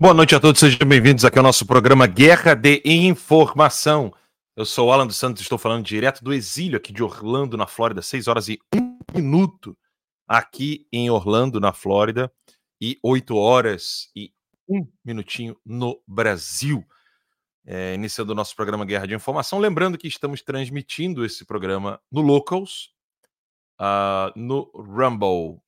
[0.00, 4.10] Boa noite a todos, sejam bem-vindos aqui ao nosso programa Guerra de Informação.
[4.56, 7.66] Eu sou o Alan dos Santos, estou falando direto do exílio aqui de Orlando, na
[7.66, 9.76] Flórida, 6 horas e 1 minuto
[10.26, 12.32] aqui em Orlando, na Flórida,
[12.80, 14.32] e 8 horas e
[14.66, 16.82] 1 minutinho no Brasil.
[17.66, 19.58] É, iniciando o nosso programa Guerra de Informação.
[19.58, 22.90] Lembrando que estamos transmitindo esse programa no Locals,
[23.78, 25.60] uh, no Rumble.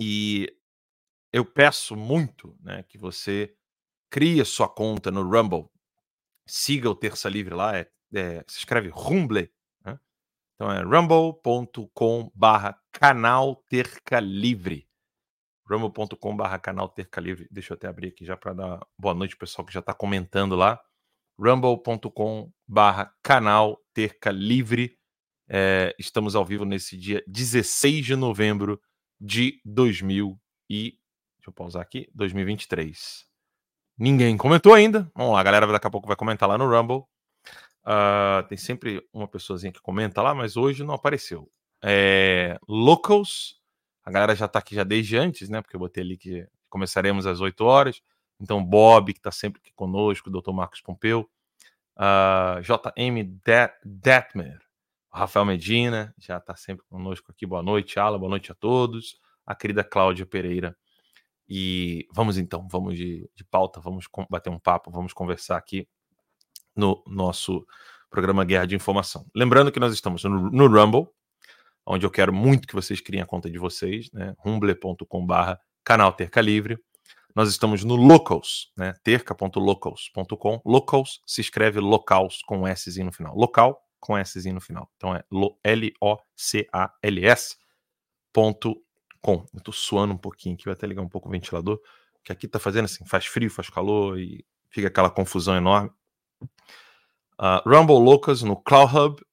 [0.00, 0.56] E
[1.36, 3.54] eu peço muito né, que você
[4.08, 5.68] crie sua conta no Rumble.
[6.46, 9.52] Siga o Terça Livre lá, é, é, se escreve Rumble.
[9.84, 10.00] Né?
[10.54, 14.88] Então é rumble.com barra canal Terca Livre.
[15.68, 17.46] rumble.com barra canal Terca Livre.
[17.50, 20.56] Deixa eu até abrir aqui já para dar boa noite pessoal que já está comentando
[20.56, 20.80] lá.
[21.38, 24.98] rumble.com barra canal Terca Livre.
[25.50, 28.80] É, estamos ao vivo nesse dia 16 de novembro
[29.20, 30.98] de 2000 e
[31.48, 32.08] eu pausar aqui.
[32.14, 33.26] 2023.
[33.98, 35.10] Ninguém comentou ainda.
[35.14, 37.04] Vamos lá, a galera daqui a pouco vai comentar lá no Rumble.
[37.86, 41.50] Uh, tem sempre uma pessoazinha que comenta lá, mas hoje não apareceu.
[41.82, 43.60] É, locals,
[44.04, 45.62] a galera já tá aqui já desde antes, né?
[45.62, 48.02] Porque eu botei ali que começaremos às 8 horas.
[48.40, 50.52] Então, Bob, que tá sempre aqui conosco, Dr.
[50.52, 51.30] Marcos Pompeu,
[51.96, 53.40] uh, JM
[53.82, 54.60] Detmer,
[55.10, 57.46] Rafael Medina, já tá sempre conosco aqui.
[57.46, 59.18] Boa noite, Ala, boa noite a todos.
[59.46, 60.76] A querida Cláudia Pereira
[61.48, 65.88] e vamos então, vamos de, de pauta, vamos bater um papo, vamos conversar aqui
[66.74, 67.66] no nosso
[68.10, 69.26] programa Guerra de Informação.
[69.34, 71.08] Lembrando que nós estamos no, no Rumble,
[71.84, 74.34] onde eu quero muito que vocês criem a conta de vocês, né?
[74.38, 76.78] rumble.com/barra canal Terca Livre.
[77.34, 78.94] Nós estamos no Locals, né?
[79.04, 80.60] terca.locals.com.
[80.64, 83.36] Locals se escreve locals com S no final.
[83.36, 84.90] Local com S no final.
[84.96, 85.22] Então é
[85.62, 87.56] L-O-C-A-L-S
[89.26, 89.44] com.
[89.52, 91.80] Eu tô suando um pouquinho aqui, vou até ligar um pouco o ventilador,
[92.22, 95.90] que aqui tá fazendo assim, faz frio, faz calor e fica aquela confusão enorme.
[96.40, 99.26] Uh, Rumble Loucas no Cloud Hub,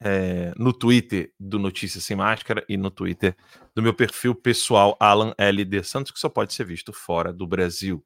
[0.00, 3.34] é, no Twitter do Notícias Sem Máscara e no Twitter
[3.74, 8.04] do meu perfil pessoal, Alan LD Santos, que só pode ser visto fora do Brasil.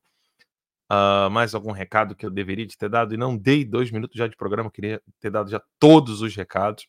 [0.91, 4.28] Uh, mais algum recado que eu deveria ter dado e não dei dois minutos já
[4.28, 6.87] de programa, queria ter dado já todos os recados.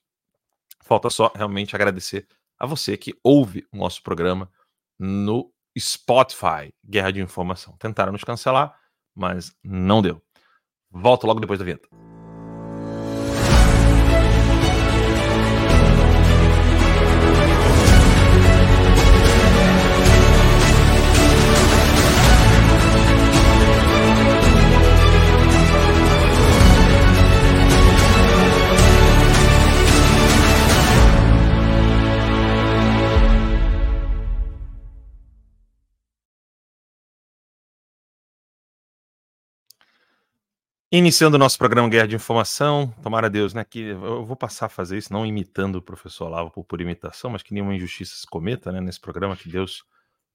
[0.83, 2.28] Falta só realmente agradecer
[2.63, 4.50] a você que ouve o nosso programa
[4.97, 7.75] no Spotify, Guerra de Informação.
[7.78, 8.74] Tentaram nos cancelar,
[9.13, 10.22] mas não deu.
[10.90, 11.90] Volto logo depois da vinheta.
[40.95, 43.63] Iniciando o nosso programa Guerra de Informação, tomara Deus, né?
[43.63, 47.31] Que eu vou passar a fazer isso, não imitando o professor Lava por, por imitação,
[47.31, 49.83] mas que nenhuma injustiça se cometa né, nesse programa, que Deus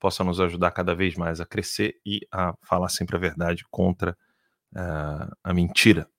[0.00, 4.18] possa nos ajudar cada vez mais a crescer e a falar sempre a verdade contra
[4.72, 6.10] uh, a mentira.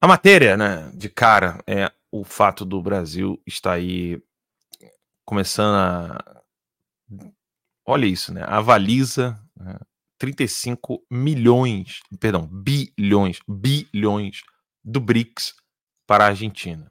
[0.00, 4.22] A matéria, né, de cara, é o fato do Brasil estar aí
[5.24, 6.42] começando a.
[7.84, 8.44] Olha isso, né?
[8.46, 9.36] Avaliza.
[9.56, 9.76] Né,
[10.18, 14.42] 35 milhões, perdão, bilhões, bilhões
[14.84, 15.54] do BRICS
[16.06, 16.90] para a Argentina.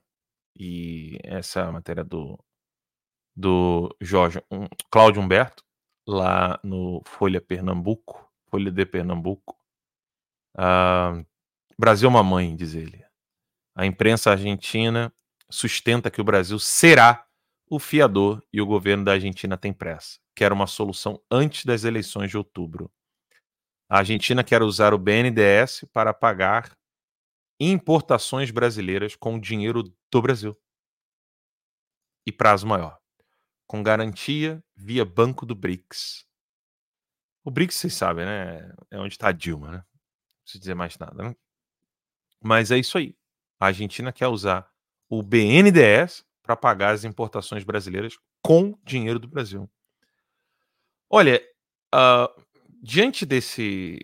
[0.57, 2.39] E essa é a matéria do,
[3.35, 5.63] do Jorge um, Cláudio Humberto,
[6.07, 9.57] lá no Folha Pernambuco, Folha de Pernambuco.
[10.55, 11.25] Uh,
[11.77, 13.03] Brasil é uma mãe, diz ele.
[13.75, 15.13] A imprensa argentina
[15.49, 17.25] sustenta que o Brasil será
[17.69, 20.19] o fiador e o governo da Argentina tem pressa.
[20.35, 22.91] Quer uma solução antes das eleições de outubro.
[23.87, 26.75] A Argentina quer usar o BNDES para pagar
[27.59, 30.57] importações brasileiras com dinheiro do Brasil.
[32.25, 32.99] E prazo maior.
[33.67, 36.25] Com garantia via Banco do BRICS.
[37.43, 38.73] O BRICS, vocês sabem, né?
[38.89, 39.77] É onde está a Dilma, né?
[39.77, 41.35] Não preciso dizer mais nada, né?
[42.41, 43.15] Mas é isso aí.
[43.59, 44.69] A Argentina quer usar
[45.07, 49.69] o BNDES para pagar as importações brasileiras com dinheiro do Brasil.
[51.09, 51.41] Olha,
[51.93, 52.44] uh,
[52.85, 53.99] diante desse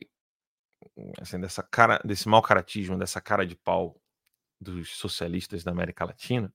[1.20, 4.02] assim, dessa cara, desse mau caratismo, dessa cara de pau
[4.60, 6.52] dos socialistas da América Latina,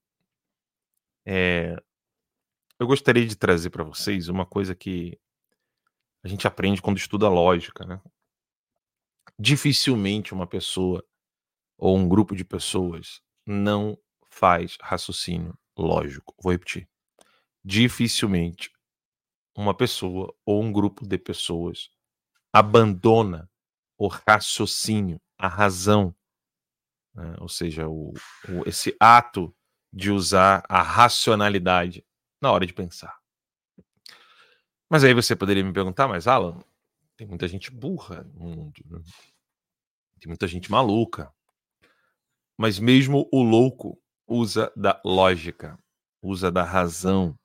[1.25, 1.77] é,
[2.81, 5.17] eu gostaria de trazer para vocês uma coisa que
[6.25, 8.03] a gente aprende quando estuda lógica, né?
[9.39, 11.07] Dificilmente uma pessoa
[11.79, 13.97] ou um grupo de pessoas não
[14.29, 16.35] faz raciocínio lógico.
[16.43, 16.89] Vou repetir.
[17.65, 18.73] Dificilmente
[19.57, 21.89] uma pessoa ou um grupo de pessoas
[22.59, 23.51] abandona
[23.99, 26.15] o raciocínio, a razão,
[27.15, 27.37] né?
[27.39, 28.15] ou seja, o,
[28.49, 29.55] o, esse ato
[29.93, 32.05] de usar a racionalidade
[32.41, 33.19] na hora de pensar.
[34.89, 36.59] Mas aí você poderia me perguntar, mas Alan,
[37.17, 39.01] tem muita gente burra no mundo, né?
[40.21, 41.33] tem muita gente maluca.
[42.57, 45.79] Mas mesmo o louco usa da lógica,
[46.23, 47.39] usa da razão,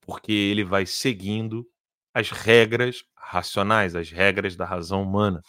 [0.00, 1.68] porque ele vai seguindo
[2.18, 5.40] as regras racionais, as regras da razão humana,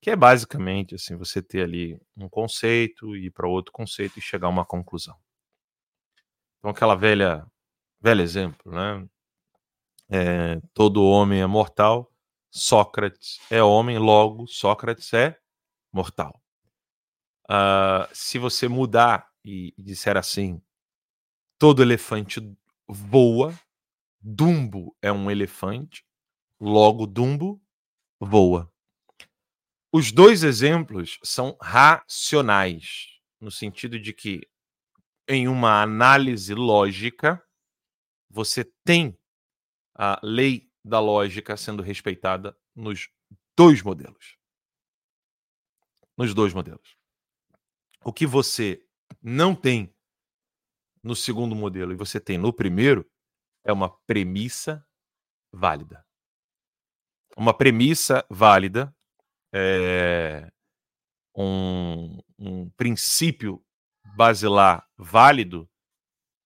[0.00, 4.48] que é basicamente assim, você ter ali um conceito ir para outro conceito e chegar
[4.48, 5.16] a uma conclusão.
[6.58, 7.46] Então aquela velha
[8.00, 9.08] velho exemplo, né?
[10.10, 12.12] É, todo homem é mortal,
[12.50, 15.38] Sócrates é homem, logo Sócrates é
[15.92, 16.42] mortal.
[17.44, 20.60] Uh, se você mudar e, e disser assim,
[21.56, 22.40] todo elefante
[22.88, 23.54] voa,
[24.20, 26.04] Dumbo é um elefante,
[26.60, 27.62] logo Dumbo
[28.20, 28.72] voa.
[29.92, 34.46] Os dois exemplos são racionais, no sentido de que,
[35.26, 37.42] em uma análise lógica,
[38.28, 39.18] você tem
[39.94, 43.08] a lei da lógica sendo respeitada nos
[43.56, 44.36] dois modelos.
[46.16, 46.96] Nos dois modelos.
[48.04, 48.84] O que você
[49.22, 49.94] não tem
[51.02, 53.08] no segundo modelo e você tem no primeiro
[53.64, 54.84] é uma premissa
[55.52, 56.04] válida.
[57.36, 58.94] Uma premissa válida
[59.52, 60.50] é
[61.36, 63.64] um, um princípio
[64.16, 65.68] basilar válido,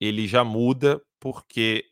[0.00, 1.86] ele já muda porque,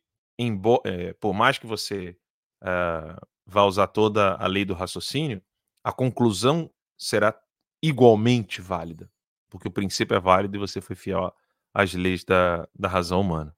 [0.85, 2.17] é, por mais que você
[2.63, 5.43] uh, vá usar toda a lei do raciocínio,
[5.83, 7.41] a conclusão será
[7.83, 9.11] igualmente válida,
[9.49, 11.35] porque o princípio é válido e você foi fiel
[11.73, 13.57] às leis da, da razão humana.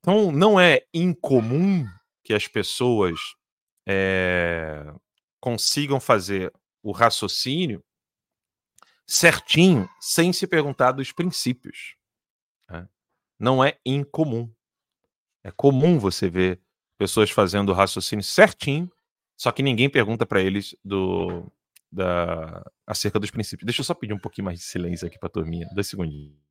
[0.00, 1.86] Então, não é incomum
[2.22, 3.18] que as pessoas
[3.86, 4.84] é,
[5.40, 6.52] consigam fazer
[6.82, 7.82] o raciocínio
[9.06, 11.96] certinho, sem se perguntar dos princípios.
[12.70, 12.86] Né?
[13.38, 14.52] Não é incomum.
[15.42, 16.60] É comum você ver
[16.98, 18.90] pessoas fazendo o raciocínio certinho,
[19.36, 21.50] só que ninguém pergunta para eles do,
[21.90, 23.64] da, acerca dos princípios.
[23.64, 25.66] Deixa eu só pedir um pouquinho mais de silêncio aqui para a turminha.
[25.74, 26.47] Dois segundinhos.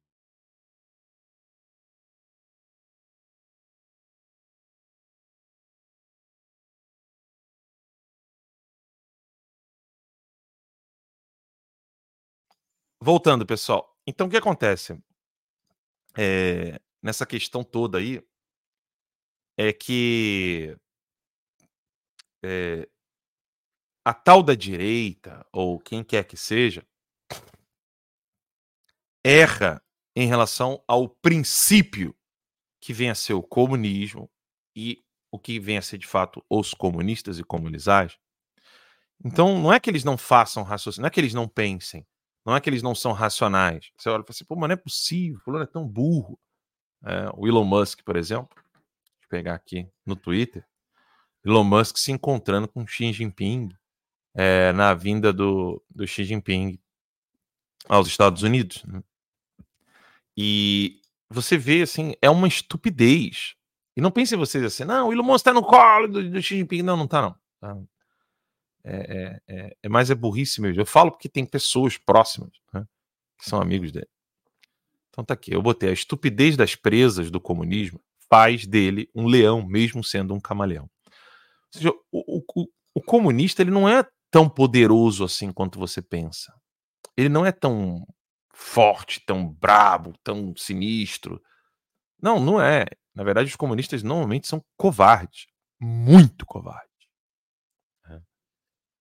[13.08, 13.98] Voltando, pessoal.
[14.06, 15.02] Então, o que acontece?
[16.18, 18.22] É, nessa questão toda aí,
[19.56, 20.78] é que
[22.44, 22.86] é,
[24.04, 26.86] a tal da direita, ou quem quer que seja,
[29.24, 29.82] erra
[30.14, 32.14] em relação ao princípio
[32.82, 34.30] que vem a ser o comunismo
[34.76, 35.02] e
[35.32, 38.20] o que vem a ser de fato os comunistas e comunizais.
[39.24, 42.06] Então, não é que eles não façam raciocínio, não é que eles não pensem,
[42.48, 43.92] não é que eles não são racionais.
[43.98, 46.40] Você olha e fala assim, pô, mas não é possível, o fulano é tão burro.
[47.04, 50.66] É, o Elon Musk, por exemplo, deixa eu pegar aqui no Twitter,
[51.46, 53.70] Elon Musk se encontrando com Xi Jinping
[54.34, 56.80] é, na vinda do, do Xi Jinping
[57.88, 58.82] aos Estados Unidos.
[58.86, 59.04] Né?
[60.36, 63.56] E você vê, assim, é uma estupidez.
[63.94, 66.58] E não pensem vocês assim, não, o Elon Musk está no colo do, do Xi
[66.58, 66.82] Jinping.
[66.82, 67.36] Não, não está não.
[67.60, 67.78] Tá?
[68.90, 70.82] É, é, é, é, mais é burrice mesmo.
[70.82, 72.86] Eu falo porque tem pessoas próximas né,
[73.38, 74.08] que são amigos dele.
[75.10, 75.54] Então tá aqui.
[75.54, 80.40] Eu botei a estupidez das presas do comunismo faz dele um leão, mesmo sendo um
[80.40, 80.90] camaleão.
[81.06, 81.12] Ou
[81.72, 86.54] seja, o, o, o comunista ele não é tão poderoso assim quanto você pensa.
[87.16, 88.06] Ele não é tão
[88.54, 91.42] forte, tão brabo, tão sinistro.
[92.22, 92.86] Não, não é.
[93.14, 95.48] Na verdade, os comunistas normalmente são covardes,
[95.80, 96.87] muito covardes.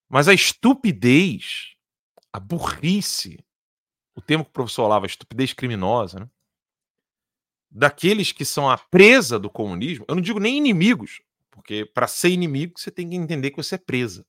[0.08, 1.74] Mas a estupidez,
[2.32, 3.44] a burrice,
[4.14, 6.30] o termo que o professor falava, estupidez criminosa, né?
[7.70, 11.20] daqueles que são a presa do comunismo, eu não digo nem inimigos,
[11.50, 14.24] porque para ser inimigo você tem que entender que você é presa.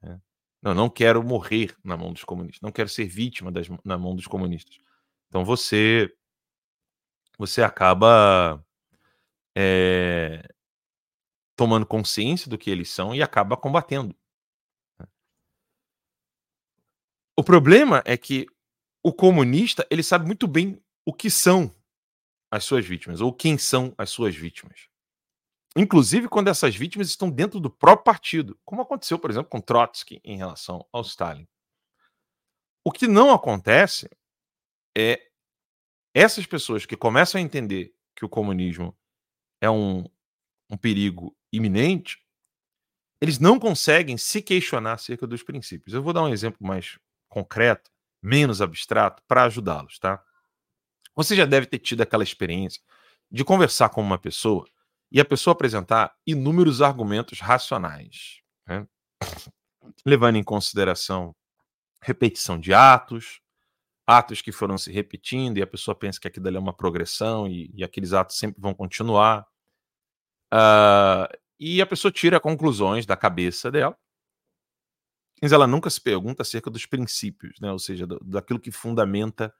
[0.00, 0.20] Né?
[0.60, 4.16] Não, não quero morrer na mão dos comunistas, não quero ser vítima das, na mão
[4.16, 4.76] dos comunistas.
[5.28, 6.12] Então você
[7.38, 8.64] você acaba
[9.56, 10.46] é,
[11.56, 14.14] tomando consciência do que eles são e acaba combatendo.
[17.36, 18.46] O problema é que
[19.02, 21.74] o comunista ele sabe muito bem o que são
[22.50, 24.88] as suas vítimas ou quem são as suas vítimas.
[25.76, 30.20] Inclusive quando essas vítimas estão dentro do próprio partido, como aconteceu, por exemplo, com Trotsky
[30.22, 31.48] em relação ao Stalin.
[32.84, 34.10] O que não acontece
[34.96, 35.30] é
[36.14, 38.94] essas pessoas que começam a entender que o comunismo
[39.62, 40.04] é um,
[40.70, 42.22] um perigo iminente,
[43.20, 45.94] eles não conseguem se questionar acerca dos princípios.
[45.94, 46.98] Eu vou dar um exemplo mais
[47.32, 47.90] concreto,
[48.22, 50.22] menos abstrato, para ajudá-los, tá?
[51.16, 52.80] Você já deve ter tido aquela experiência
[53.30, 54.68] de conversar com uma pessoa
[55.10, 58.86] e a pessoa apresentar inúmeros argumentos racionais, né?
[60.04, 61.34] levando em consideração
[62.02, 63.40] repetição de atos,
[64.06, 67.48] atos que foram se repetindo e a pessoa pensa que aquilo ali é uma progressão
[67.48, 69.46] e, e aqueles atos sempre vão continuar.
[70.52, 73.96] Uh, e a pessoa tira conclusões da cabeça dela,
[75.42, 77.72] mas ela nunca se pergunta acerca dos princípios, né?
[77.72, 79.52] ou seja, do, daquilo que fundamenta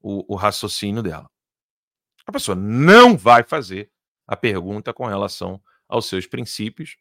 [0.00, 1.30] o, o raciocínio dela.
[2.26, 3.88] A pessoa não vai fazer
[4.26, 6.96] a pergunta com relação aos seus princípios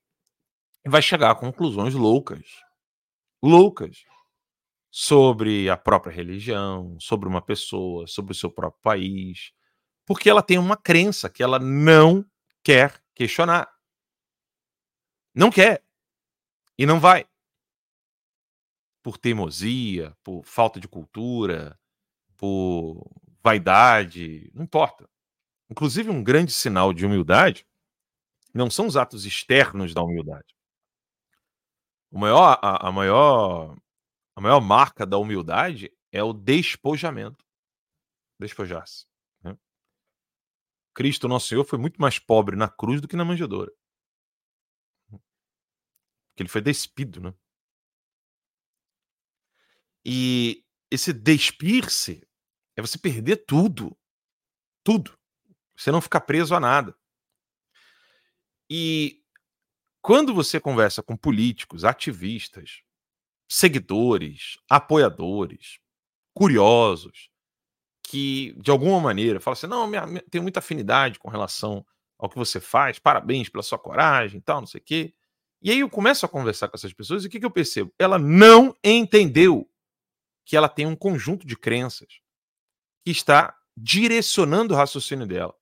[0.86, 2.46] e vai chegar a conclusões loucas.
[3.42, 4.06] Loucas.
[4.92, 9.52] Sobre a própria religião, sobre uma pessoa, sobre o seu próprio país.
[10.06, 12.24] Porque ela tem uma crença que ela não
[12.64, 13.68] quer questionar.
[15.36, 15.84] Não quer.
[16.78, 17.28] E não vai.
[19.08, 21.80] Por teimosia, por falta de cultura,
[22.36, 23.10] por
[23.42, 25.10] vaidade, não importa.
[25.70, 27.66] Inclusive, um grande sinal de humildade
[28.54, 30.54] não são os atos externos da humildade.
[32.12, 33.78] O maior, a, a maior,
[34.36, 37.46] a maior marca da humildade é o despojamento.
[38.38, 39.06] Despojar-se.
[39.42, 39.58] Né?
[40.94, 43.72] Cristo, nosso Senhor, foi muito mais pobre na cruz do que na manjedoura.
[45.10, 47.34] Porque ele foi despido, né?
[50.10, 52.26] E esse despir-se
[52.78, 53.94] é você perder tudo.
[54.82, 55.20] Tudo.
[55.76, 56.96] Você não ficar preso a nada.
[58.70, 59.22] E
[60.02, 62.84] quando você conversa com políticos, ativistas,
[63.50, 65.78] seguidores, apoiadores,
[66.34, 67.30] curiosos,
[68.02, 71.86] que de alguma maneira falam assim: não, minha, minha, tenho muita afinidade com relação
[72.18, 75.14] ao que você faz, parabéns pela sua coragem e tal, não sei o quê.
[75.62, 77.94] E aí eu começo a conversar com essas pessoas e o que, que eu percebo?
[78.00, 79.70] Ela não entendeu
[80.48, 82.08] que ela tem um conjunto de crenças
[83.04, 85.54] que está direcionando o raciocínio dela.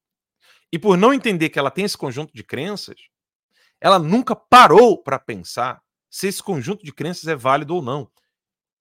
[0.72, 2.96] E por não entender que ela tem esse conjunto de crenças,
[3.82, 8.10] ela nunca parou para pensar se esse conjunto de crenças é válido ou não.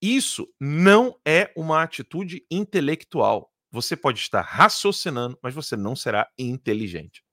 [0.01, 3.51] Isso não é uma atitude intelectual.
[3.71, 7.25] Você pode estar raciocinando, mas você não será inteligente.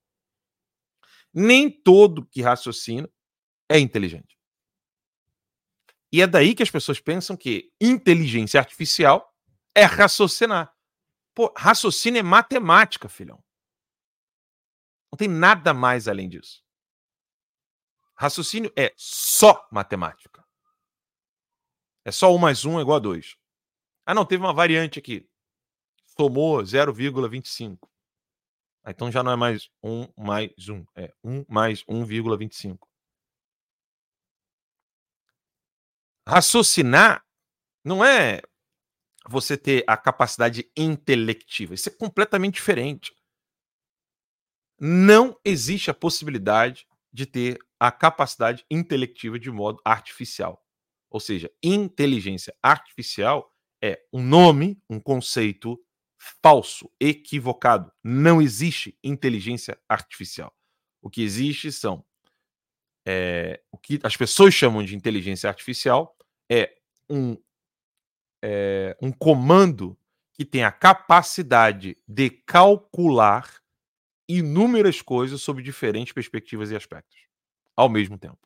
[1.33, 3.09] Nem todo que raciocina
[3.69, 4.40] é inteligente.
[6.11, 9.33] E é daí que as pessoas pensam que inteligência artificial
[9.73, 10.73] é raciocinar.
[11.33, 13.41] Pô, raciocínio é matemática, filhão.
[15.11, 16.63] Não tem nada mais além disso.
[18.15, 20.45] Raciocínio é só matemática.
[22.03, 23.35] É só 1 mais 1 é igual a 2.
[24.05, 25.27] Ah, não, teve uma variante aqui.
[26.17, 27.77] Somou 0,25.
[28.83, 30.85] Ah, então já não é mais 1 mais 1.
[30.95, 32.77] É 1 mais 1,25.
[36.31, 37.25] Raciocinar
[37.83, 38.41] não é
[39.27, 41.73] você ter a capacidade intelectiva.
[41.73, 43.13] Isso é completamente diferente
[44.83, 50.65] não existe a possibilidade de ter a capacidade intelectiva de modo artificial.
[51.07, 55.79] Ou seja, inteligência artificial é um nome, um conceito
[56.41, 57.91] falso, equivocado.
[58.03, 60.51] Não existe inteligência artificial.
[60.99, 62.03] O que existe são
[63.05, 66.17] é, o que as pessoas chamam de inteligência artificial
[66.51, 66.77] é
[67.09, 67.37] um,
[68.43, 69.97] é, um comando
[70.33, 73.61] que tem a capacidade de calcular
[74.27, 77.17] inúmeras coisas sobre diferentes perspectivas e aspectos
[77.73, 78.39] ao mesmo tempo.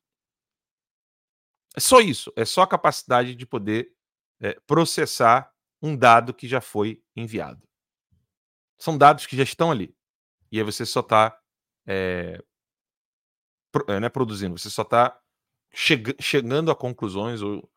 [1.75, 3.91] É só isso, é só a capacidade de poder
[4.39, 7.67] é, processar um dado que já foi enviado.
[8.77, 9.95] São dados que já estão ali.
[10.51, 11.39] E aí você só está
[11.87, 12.41] é,
[13.71, 15.19] pro, é, produzindo, você só está
[15.73, 17.69] cheg chegando a conclusões ou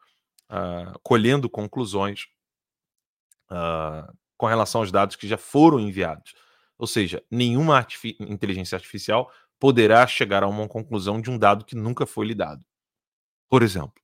[0.50, 2.26] uh, colhendo conclusões
[3.50, 6.34] uh, com relação aos dados que já foram enviados.
[6.78, 7.84] Ou seja, nenhuma
[8.20, 12.64] inteligência artificial poderá chegar a uma conclusão de um dado que nunca foi lhe dado.
[13.48, 14.00] Por exemplo.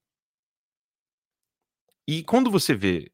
[2.07, 3.13] E quando você vê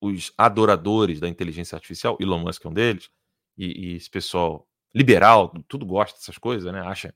[0.00, 3.10] os adoradores da inteligência artificial, Elon Musk é um deles,
[3.56, 6.80] e, e esse pessoal liberal, tudo gosta dessas coisas, né?
[6.80, 7.14] Acha,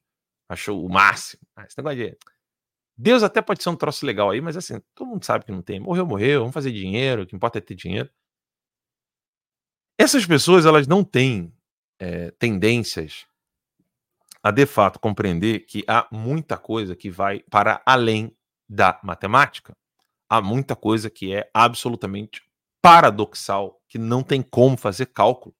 [0.48, 1.42] achou o máximo.
[1.56, 2.18] Ah, esse negócio de...
[2.96, 5.62] Deus até pode ser um troço legal aí, mas assim, todo mundo sabe que não
[5.62, 5.80] tem.
[5.80, 8.08] Morreu, morreu, vamos fazer dinheiro, o que importa é ter dinheiro.
[9.98, 11.52] Essas pessoas, elas não têm
[11.98, 13.26] é, tendências
[14.44, 18.36] a de fato compreender que há muita coisa que vai para além
[18.68, 19.74] da matemática.
[20.28, 22.42] Há muita coisa que é absolutamente
[22.82, 25.56] paradoxal, que não tem como fazer cálculo.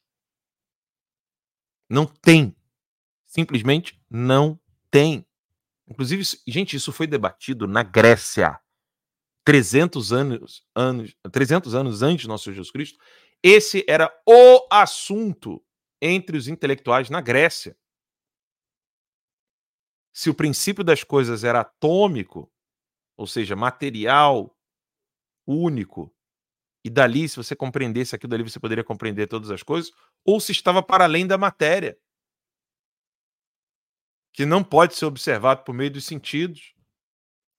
[1.88, 2.55] Não tem.
[3.25, 4.61] Simplesmente não
[4.91, 5.26] tem.
[5.88, 8.59] Inclusive, gente, isso foi debatido na Grécia.
[9.45, 12.99] 300 anos, anos, 300 anos antes de nosso Jesus Cristo,
[13.43, 15.62] esse era o assunto
[16.00, 17.76] entre os intelectuais na Grécia.
[20.14, 22.50] Se o princípio das coisas era atômico,
[23.19, 24.57] ou seja, material,
[25.47, 26.14] único,
[26.85, 29.91] e dali, se você compreendesse aquilo dali, você poderia compreender todas as coisas,
[30.25, 31.99] ou se estava para além da matéria,
[34.35, 36.75] que não pode ser observado por meio dos sentidos,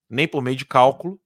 [0.09, 1.19] nem por meio de cálculo.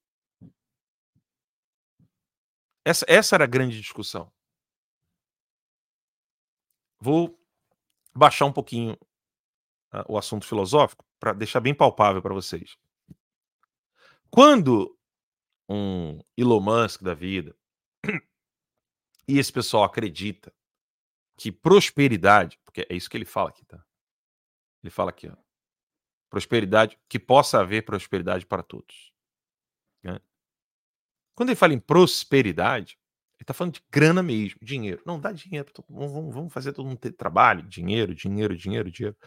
[2.86, 4.32] Essa, essa era a grande discussão.
[7.02, 7.36] Vou
[8.16, 8.94] baixar um pouquinho
[9.92, 12.78] uh, o assunto filosófico para deixar bem palpável para vocês.
[14.30, 14.96] Quando
[15.68, 17.58] um Elon Musk da vida
[19.28, 20.54] e esse pessoal acredita
[21.36, 23.84] que prosperidade, porque é isso que ele fala aqui, tá?
[24.84, 25.36] Ele fala aqui, ó,
[26.30, 29.12] prosperidade, que possa haver prosperidade para todos.
[30.04, 30.20] Né?
[31.36, 32.98] Quando ele fala em prosperidade,
[33.40, 35.02] ele está falando de grana mesmo, dinheiro.
[35.06, 39.18] Não dá dinheiro, vamos, vamos fazer todo mundo ter trabalho, dinheiro, dinheiro, dinheiro, dinheiro.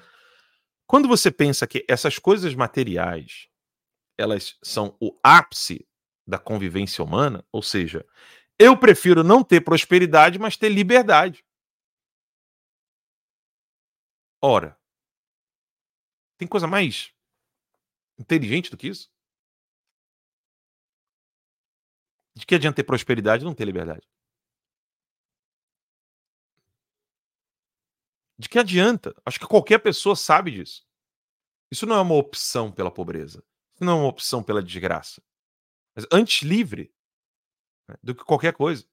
[0.86, 3.48] Quando você pensa que essas coisas materiais,
[4.18, 5.88] elas são o ápice
[6.26, 8.06] da convivência humana, ou seja,
[8.58, 11.44] eu prefiro não ter prosperidade, mas ter liberdade.
[14.40, 14.78] Ora,
[16.42, 17.14] tem coisa mais
[18.18, 19.08] inteligente do que isso?
[22.34, 24.08] De que adianta ter prosperidade e não ter liberdade?
[28.36, 29.14] De que adianta?
[29.24, 30.84] Acho que qualquer pessoa sabe disso.
[31.70, 33.44] Isso não é uma opção pela pobreza.
[33.74, 35.22] Isso não é uma opção pela desgraça.
[35.94, 36.92] Mas antes livre
[37.88, 38.84] né, do que qualquer coisa.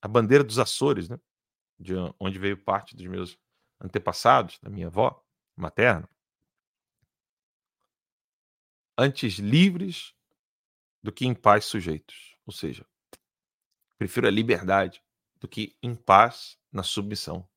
[0.00, 1.20] A bandeira dos Açores, né?
[1.78, 3.38] De onde veio parte dos meus
[3.80, 5.24] antepassados, da minha avó
[5.56, 6.08] materna,
[8.96, 10.14] antes livres
[11.02, 12.36] do que em paz sujeitos.
[12.44, 12.84] Ou seja,
[13.96, 15.02] prefiro a liberdade
[15.36, 17.48] do que em paz na submissão.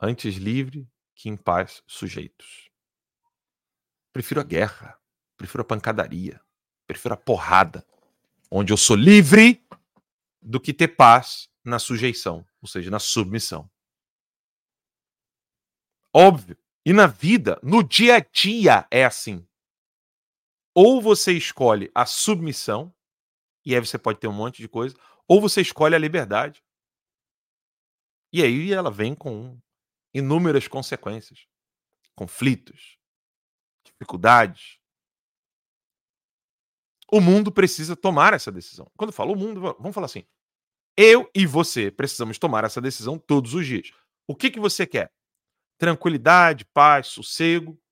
[0.00, 2.70] Antes livre que em paz sujeitos.
[4.12, 4.98] Prefiro a guerra,
[5.36, 6.40] prefiro a pancadaria,
[6.86, 7.86] prefiro a porrada,
[8.50, 9.62] onde eu sou livre
[10.40, 13.70] do que ter paz na sujeição, ou seja, na submissão.
[16.14, 16.56] Óbvio.
[16.84, 19.46] E na vida, no dia a dia, é assim.
[20.74, 22.94] Ou você escolhe a submissão,
[23.64, 24.96] e aí você pode ter um monte de coisa,
[25.28, 26.62] ou você escolhe a liberdade.
[28.32, 29.60] E aí ela vem com
[30.14, 31.46] inúmeras consequências,
[32.16, 32.98] conflitos,
[33.84, 34.78] dificuldades.
[37.12, 38.90] O mundo precisa tomar essa decisão.
[38.96, 40.24] Quando eu falo o mundo, vamos falar assim:
[40.96, 43.92] eu e você precisamos tomar essa decisão todos os dias.
[44.28, 45.12] O que, que você quer?
[45.80, 47.82] Tranquilidade, paz, sossego,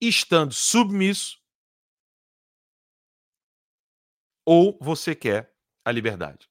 [0.00, 1.42] estando submisso,
[4.46, 5.52] ou você quer
[5.84, 6.48] a liberdade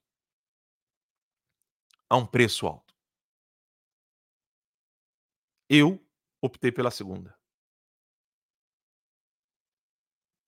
[2.10, 2.94] a um preço alto.
[5.70, 6.06] Eu
[6.42, 7.34] optei pela segunda.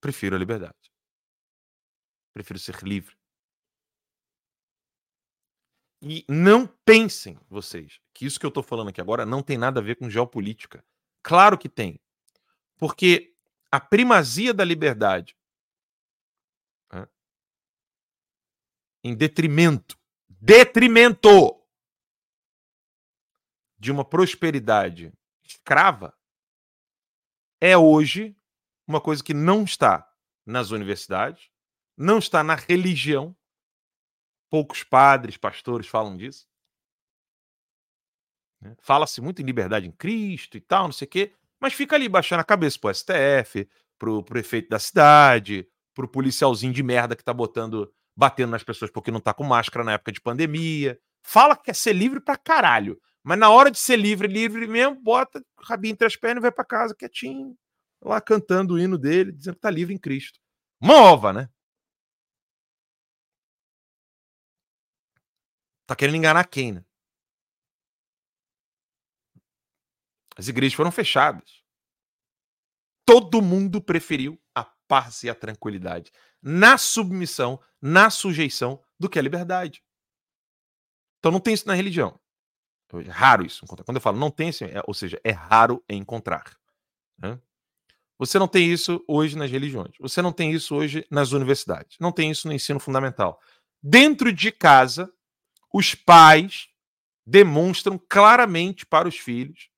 [0.01, 0.91] Prefiro a liberdade.
[2.33, 3.17] Prefiro ser livre.
[6.07, 9.79] E não pensem, vocês, que isso que eu estou falando aqui agora não tem nada
[9.79, 10.85] a ver com geopolítica.
[11.23, 11.99] Claro que tem.
[12.77, 13.35] Porque
[13.71, 15.35] a primazia da liberdade
[16.93, 17.07] né,
[19.03, 19.97] em detrimento,
[20.29, 21.59] detrimento
[23.79, 25.11] de uma prosperidade
[25.43, 26.15] escrava
[27.59, 28.37] é hoje
[28.85, 30.07] uma coisa que não está
[30.45, 31.49] nas universidades,
[31.97, 33.35] não está na religião
[34.55, 36.47] Poucos padres, pastores falam disso.
[38.61, 38.73] Né?
[38.79, 42.07] Fala-se muito em liberdade em Cristo e tal, não sei o quê, mas fica ali
[42.07, 43.67] baixando a cabeça pro STF,
[43.99, 49.11] pro prefeito da cidade, pro policialzinho de merda que tá botando, batendo nas pessoas porque
[49.11, 50.97] não tá com máscara na época de pandemia.
[51.21, 52.97] Fala que quer ser livre pra caralho.
[53.21, 56.43] Mas na hora de ser livre, livre mesmo, bota o rabinho entre as pernas e
[56.43, 57.57] vai para casa quietinho,
[58.01, 60.39] lá cantando o hino dele, dizendo que tá livre em Cristo.
[60.79, 61.49] Uma ova, né?
[65.85, 66.85] Tá querendo enganar quem, né?
[70.35, 71.63] As igrejas foram fechadas.
[73.05, 79.21] Todo mundo preferiu a paz e a tranquilidade na submissão, na sujeição do que a
[79.21, 79.83] liberdade.
[81.19, 82.19] Então não tem isso na religião.
[82.93, 83.65] É raro isso.
[83.65, 86.55] Quando eu falo não tem, é, ou seja, é raro encontrar.
[87.17, 87.39] Né?
[88.17, 89.95] Você não tem isso hoje nas religiões.
[89.99, 91.97] Você não tem isso hoje nas universidades.
[91.99, 93.41] Não tem isso no ensino fundamental.
[93.81, 95.11] Dentro de casa,
[95.77, 96.69] os pais
[97.27, 99.69] demonstram claramente para os filhos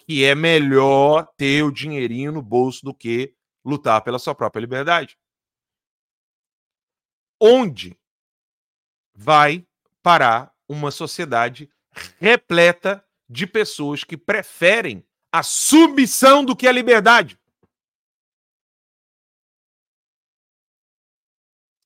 [0.00, 5.18] que é melhor ter o dinheirinho no bolso do que lutar pela sua própria liberdade.
[7.40, 7.98] Onde
[9.14, 9.66] vai
[10.02, 11.70] parar uma sociedade
[12.18, 17.40] repleta de pessoas que preferem a submissão do que a liberdade?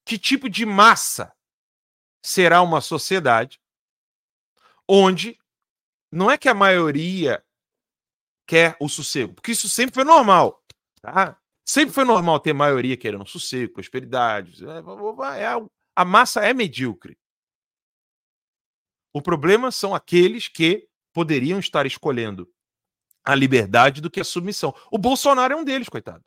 [0.05, 1.34] Que tipo de massa
[2.25, 3.61] será uma sociedade
[4.89, 5.39] onde
[6.11, 7.45] não é que a maioria
[8.47, 10.65] quer o sossego, porque isso sempre foi normal,
[11.01, 11.39] tá?
[11.67, 14.65] Sempre foi normal ter maioria querendo sossego, prosperidade.
[14.67, 17.19] É, é, a massa é medíocre.
[19.13, 22.51] O problema são aqueles que poderiam estar escolhendo
[23.25, 24.75] a liberdade do que a submissão.
[24.91, 26.23] O Bolsonaro é um deles, coitado.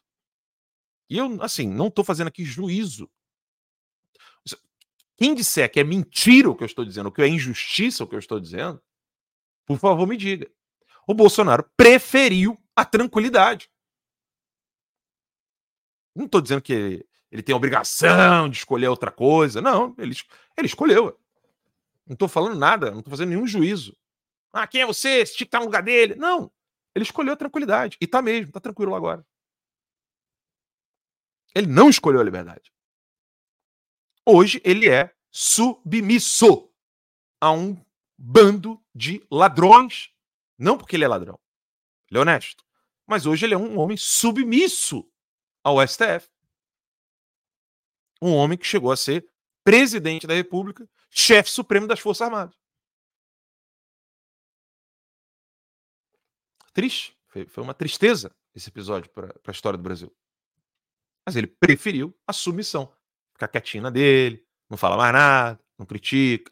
[1.10, 3.10] E eu, assim, não estou fazendo aqui juízo.
[5.18, 8.16] Quem disser que é mentira o que eu estou dizendo, que é injustiça o que
[8.16, 8.82] eu estou dizendo,
[9.66, 10.50] por favor, me diga.
[11.08, 13.70] O Bolsonaro preferiu a tranquilidade.
[16.16, 19.62] Não estou dizendo que ele, tem a obrigação de escolher outra coisa.
[19.62, 20.16] Não, ele,
[20.56, 21.20] ele escolheu.
[22.06, 23.98] Não estou falando nada, não estou fazendo nenhum juízo.
[24.54, 25.26] Ah, quem é você?
[25.26, 26.16] Você tinha que estar no lugar dele.
[26.16, 26.52] Não.
[26.96, 27.98] Ele escolheu a tranquilidade.
[28.00, 29.26] E está mesmo, está tranquilo agora.
[31.54, 32.72] Ele não escolheu a liberdade.
[34.30, 36.70] Hoje ele é submisso
[37.40, 37.82] a um
[38.18, 40.12] bando de ladrões.
[40.58, 41.40] Não porque ele é ladrão.
[42.12, 42.62] Ele é honesto.
[43.06, 45.10] Mas hoje ele é um homem submisso
[45.64, 46.30] ao STF.
[48.22, 49.26] Um homem que chegou a ser
[49.64, 52.56] presidente da República, chefe supremo das Forças Armadas.
[56.74, 57.18] Triste.
[57.28, 60.14] Foi, uma tristeza esse episódio para a história do Brasil.
[61.26, 62.94] Mas ele preferiu a submissão.
[63.38, 66.52] Ficar quietinho na dele, não fala mais nada, não critica,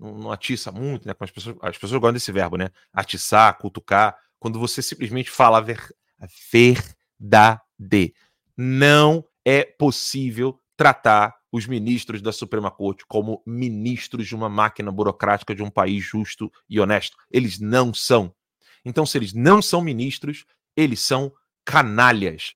[0.00, 1.14] não, não atiça muito, né?
[1.20, 2.70] As pessoas, as pessoas gostam desse verbo, né?
[2.90, 4.16] Atiçar, cutucar.
[4.38, 5.78] Quando você simplesmente fala a, ver,
[6.18, 8.14] a verdade
[8.56, 15.54] não é possível tratar os ministros da Suprema Corte como ministros de uma máquina burocrática
[15.54, 17.18] de um país justo e honesto.
[17.30, 18.34] Eles não são.
[18.82, 21.30] Então, se eles não são ministros, eles são
[21.62, 22.54] canalhas.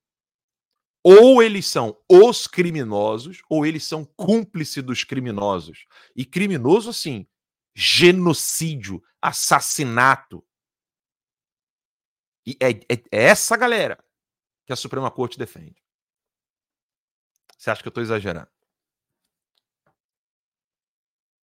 [1.09, 5.87] Ou eles são os criminosos, ou eles são cúmplices dos criminosos.
[6.17, 7.29] E criminoso, assim,
[7.73, 10.45] genocídio, assassinato.
[12.45, 14.05] E é, é, é essa galera
[14.67, 15.81] que a Suprema Corte defende.
[17.57, 18.51] Você acha que eu estou exagerando?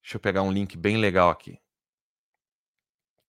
[0.01, 1.57] Deixa eu pegar um link bem legal aqui.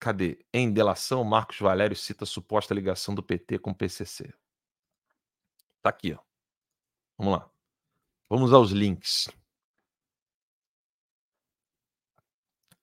[0.01, 0.45] Cadê?
[0.53, 4.35] Em delação, Marcos Valério cita suposta ligação do PT com o PCC.
[5.85, 6.19] Tá aqui, ó.
[7.19, 7.51] Vamos lá.
[8.31, 9.29] Vamos aos links.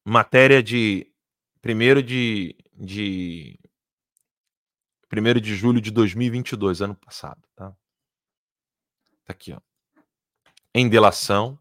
[0.05, 1.11] Matéria de
[1.65, 3.59] 1 de, de
[5.11, 7.71] 1 de julho de 2022, ano passado, tá?
[9.25, 9.59] Tá aqui, ó.
[10.71, 11.59] Em delação,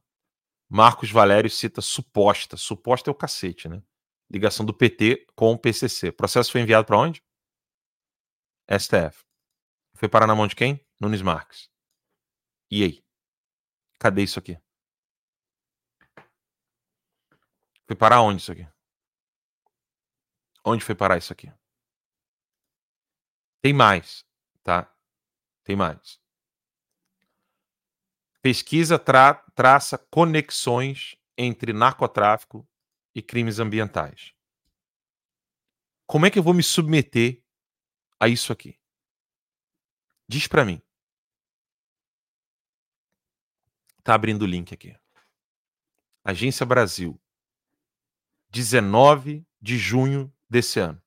[0.68, 2.58] Marcos Valério cita suposta.
[2.58, 3.82] Suposta é o cacete, né?
[4.30, 6.10] Ligação do PT com o PCC.
[6.10, 7.24] O processo foi enviado para onde?
[8.78, 9.24] STF.
[9.94, 10.86] Foi parar na mão de quem?
[11.00, 11.70] Nunes Marques.
[12.70, 13.04] E aí?
[13.98, 14.60] Cadê isso aqui?
[17.86, 18.68] Foi parar onde isso aqui?
[20.64, 21.50] Onde foi parar isso aqui?
[23.62, 24.24] Tem mais,
[24.62, 24.94] tá?
[25.64, 26.20] Tem mais.
[28.42, 32.68] Pesquisa tra traça conexões entre narcotráfico
[33.14, 34.34] e crimes ambientais.
[36.06, 37.42] Como é que eu vou me submeter
[38.18, 38.78] a isso aqui?
[40.28, 40.80] Diz para mim.
[44.02, 44.96] Tá abrindo o link aqui.
[46.24, 47.20] Agência Brasil.
[48.50, 51.00] 19 de junho desse ano.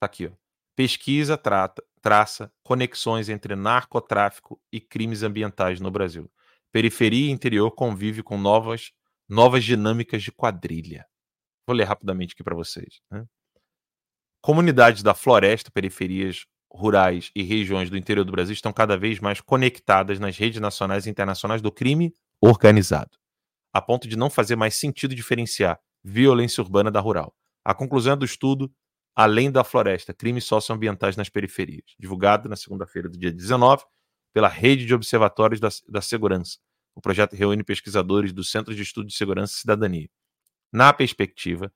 [0.00, 0.32] Tá aqui, ó.
[0.76, 6.30] Pesquisa trata, traça conexões entre narcotráfico e crimes ambientais no Brasil.
[6.70, 8.92] Periferia e interior convive com novas
[9.28, 11.06] novas dinâmicas de quadrilha.
[11.66, 13.00] Vou ler rapidamente aqui para vocês.
[13.10, 13.26] Né?
[14.40, 19.40] Comunidades da floresta, periferias rurais e regiões do interior do Brasil estão cada vez mais
[19.40, 23.18] conectadas nas redes nacionais e internacionais do crime organizado,
[23.72, 27.34] a ponto de não fazer mais sentido diferenciar violência urbana da rural.
[27.64, 28.72] A conclusão é do estudo
[29.20, 33.84] Além da Floresta, Crimes Socioambientais nas Periferias, divulgado na segunda-feira do dia 19
[34.32, 36.58] pela Rede de Observatórios da, da Segurança,
[36.94, 40.08] o projeto reúne pesquisadores do Centro de Estudo de Segurança e Cidadania.
[40.72, 41.72] Na perspectiva,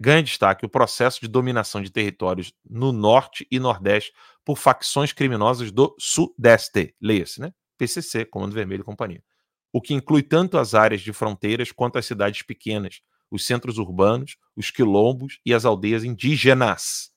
[0.00, 4.12] ganha destaque o processo de dominação de territórios no norte e nordeste
[4.44, 6.94] por facções criminosas do sudeste.
[7.00, 7.52] Leia-se, né?
[7.76, 9.22] PCC, Comando Vermelho e Companhia.
[9.72, 13.00] O que inclui tanto as áreas de fronteiras quanto as cidades pequenas,
[13.30, 17.10] os centros urbanos, os quilombos e as aldeias indígenas.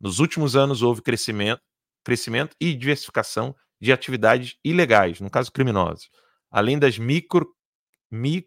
[0.00, 1.60] Nos últimos anos houve crescimento,
[2.04, 6.08] crescimento e diversificação de atividades ilegais, no caso criminosas,
[6.50, 7.54] além das micro,
[8.10, 8.46] mi,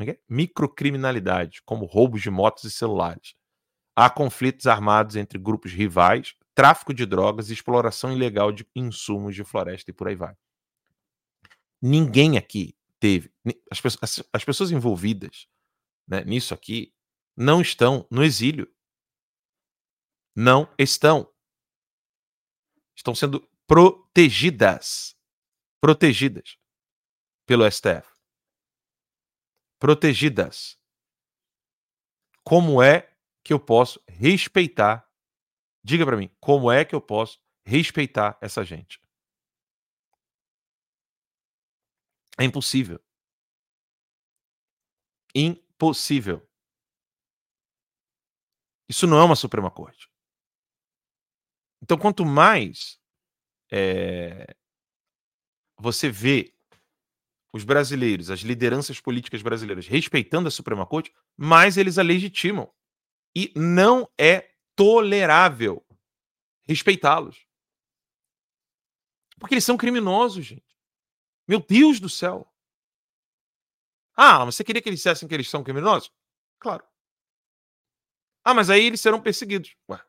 [0.00, 3.34] é, microcriminalidades, como roubos de motos e celulares.
[3.96, 9.44] Há conflitos armados entre grupos rivais, tráfico de drogas e exploração ilegal de insumos de
[9.44, 10.36] floresta e por aí vai.
[11.80, 13.32] Ninguém aqui teve.
[13.70, 15.46] As, as, as pessoas envolvidas
[16.08, 16.94] né, nisso aqui
[17.36, 18.72] não estão no exílio.
[20.34, 21.30] Não estão.
[22.96, 25.14] Estão sendo protegidas.
[25.80, 26.56] Protegidas
[27.46, 28.13] pelo STF.
[29.84, 30.80] Protegidas.
[32.42, 35.06] Como é que eu posso respeitar?
[35.84, 38.98] Diga para mim, como é que eu posso respeitar essa gente?
[42.38, 42.98] É impossível.
[45.34, 46.48] Impossível.
[48.88, 50.10] Isso não é uma Suprema Corte.
[51.82, 52.98] Então, quanto mais
[53.70, 54.56] é,
[55.76, 56.53] você vê
[57.54, 62.68] os brasileiros, as lideranças políticas brasileiras respeitando a Suprema Corte, mais eles a legitimam.
[63.32, 65.86] E não é tolerável
[66.66, 67.46] respeitá-los.
[69.38, 70.76] Porque eles são criminosos, gente.
[71.46, 72.52] Meu Deus do céu.
[74.16, 76.12] Ah, mas você queria que eles dissessem que eles são criminosos?
[76.58, 76.84] Claro.
[78.42, 79.76] Ah, mas aí eles serão perseguidos.
[79.88, 80.02] Ué.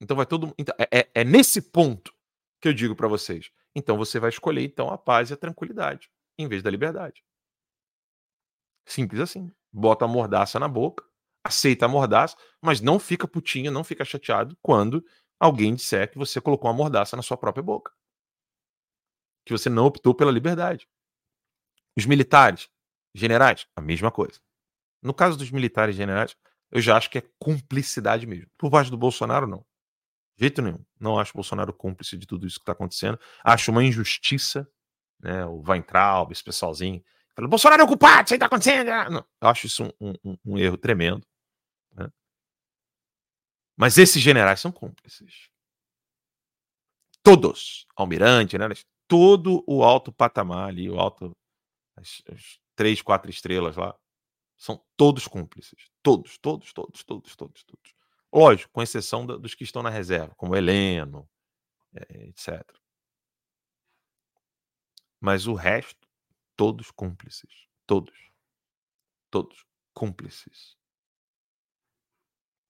[0.00, 2.14] Então vai todo então, é, é, é nesse ponto
[2.62, 3.50] que eu digo para vocês.
[3.74, 6.10] Então você vai escolher então a paz e a tranquilidade
[6.42, 7.22] em vez da liberdade.
[8.86, 9.52] Simples assim.
[9.72, 11.04] Bota a mordaça na boca,
[11.44, 15.04] aceita a mordaça, mas não fica putinho, não fica chateado quando
[15.38, 17.92] alguém disser que você colocou uma mordaça na sua própria boca.
[19.46, 20.88] Que você não optou pela liberdade.
[21.96, 22.68] Os militares,
[23.14, 24.40] generais, a mesma coisa.
[25.02, 26.36] No caso dos militares generais,
[26.70, 28.50] eu já acho que é cumplicidade mesmo.
[28.56, 29.64] Por parte do Bolsonaro, não.
[30.36, 30.84] De jeito nenhum.
[30.98, 33.18] Não acho Bolsonaro cúmplice de tudo isso que está acontecendo.
[33.42, 34.70] Acho uma injustiça,
[35.22, 35.44] né?
[35.46, 37.02] O Weintraub, esse pessoalzinho,
[37.34, 38.88] falando, Bolsonaro é o culpado, isso aí está acontecendo.
[39.10, 41.26] Não, eu acho isso um, um, um erro tremendo.
[41.92, 42.10] Né?
[43.76, 45.50] Mas esses generais são cúmplices.
[47.22, 47.86] Todos.
[47.96, 48.66] Almirante, né?
[49.06, 51.36] Todo o alto patamar ali, o alto.
[51.96, 53.94] As, as três, quatro estrelas lá.
[54.56, 55.90] São todos cúmplices.
[56.02, 57.94] Todos, todos, todos, todos, todos, todos.
[58.32, 61.28] Lógico, com exceção dos que estão na reserva, como Heleno,
[61.94, 62.62] eh, etc.
[65.20, 66.08] Mas o resto,
[66.56, 67.68] todos cúmplices.
[67.86, 68.18] Todos.
[69.30, 70.76] Todos cúmplices.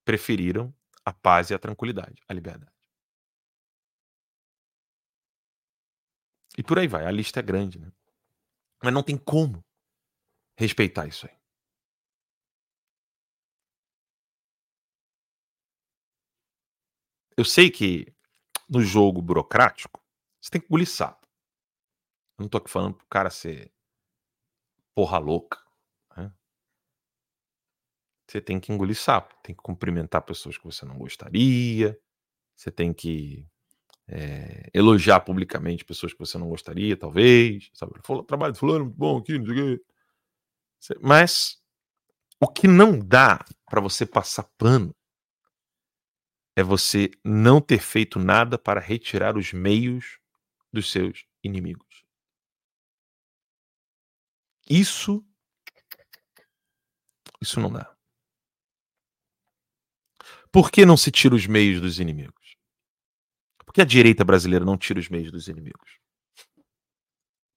[0.04, 2.72] Preferiram a paz e a tranquilidade, a liberdade.
[6.58, 7.06] E por aí vai.
[7.06, 7.92] A lista é grande, né?
[8.82, 9.64] Mas não tem como
[10.56, 11.36] respeitar isso aí.
[17.36, 18.12] Eu sei que
[18.68, 20.02] no jogo burocrático,
[20.40, 20.66] você tem que.
[20.70, 21.19] Eu
[22.40, 23.70] não tô aqui falando pro cara ser
[24.94, 25.58] porra louca.
[26.16, 26.32] Né?
[28.26, 31.98] Você tem que engolir sapo, tem que cumprimentar pessoas que você não gostaria,
[32.56, 33.46] você tem que
[34.08, 37.70] é, elogiar publicamente pessoas que você não gostaria, talvez.
[37.74, 37.92] Sabe?
[38.26, 39.84] Trabalho de fulano muito bom aqui, não sei o quê.
[41.00, 41.60] Mas
[42.40, 44.94] o que não dá para você passar pano
[46.56, 50.18] é você não ter feito nada para retirar os meios
[50.72, 51.89] dos seus inimigos.
[54.70, 55.22] Isso
[57.40, 57.96] isso não dá.
[60.52, 62.56] Por que não se tira os meios dos inimigos?
[63.64, 65.98] Por que a direita brasileira não tira os meios dos inimigos?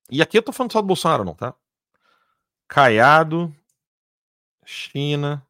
[0.09, 1.55] E aqui eu tô falando só do Bolsonaro, não, tá?
[2.67, 3.53] Caiado,
[4.65, 5.45] China.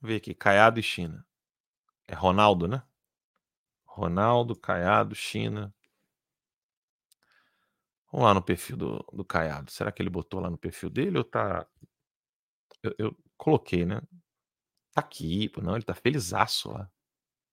[0.00, 1.24] Vamos ver aqui, Caiado e China.
[2.08, 2.82] É Ronaldo, né?
[3.84, 5.72] Ronaldo, Caiado, China.
[8.12, 9.70] Vamos lá no perfil do, do Caiado.
[9.70, 11.66] Será que ele botou lá no perfil dele ou tá.
[12.82, 14.00] Eu, eu coloquei, né?
[14.92, 16.90] Tá aqui, não, ele tá felizaço lá.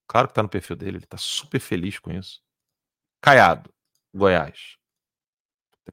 [0.07, 2.41] Claro que tá no perfil dele, ele tá super feliz com isso.
[3.21, 3.73] Caiado,
[4.13, 4.77] Goiás.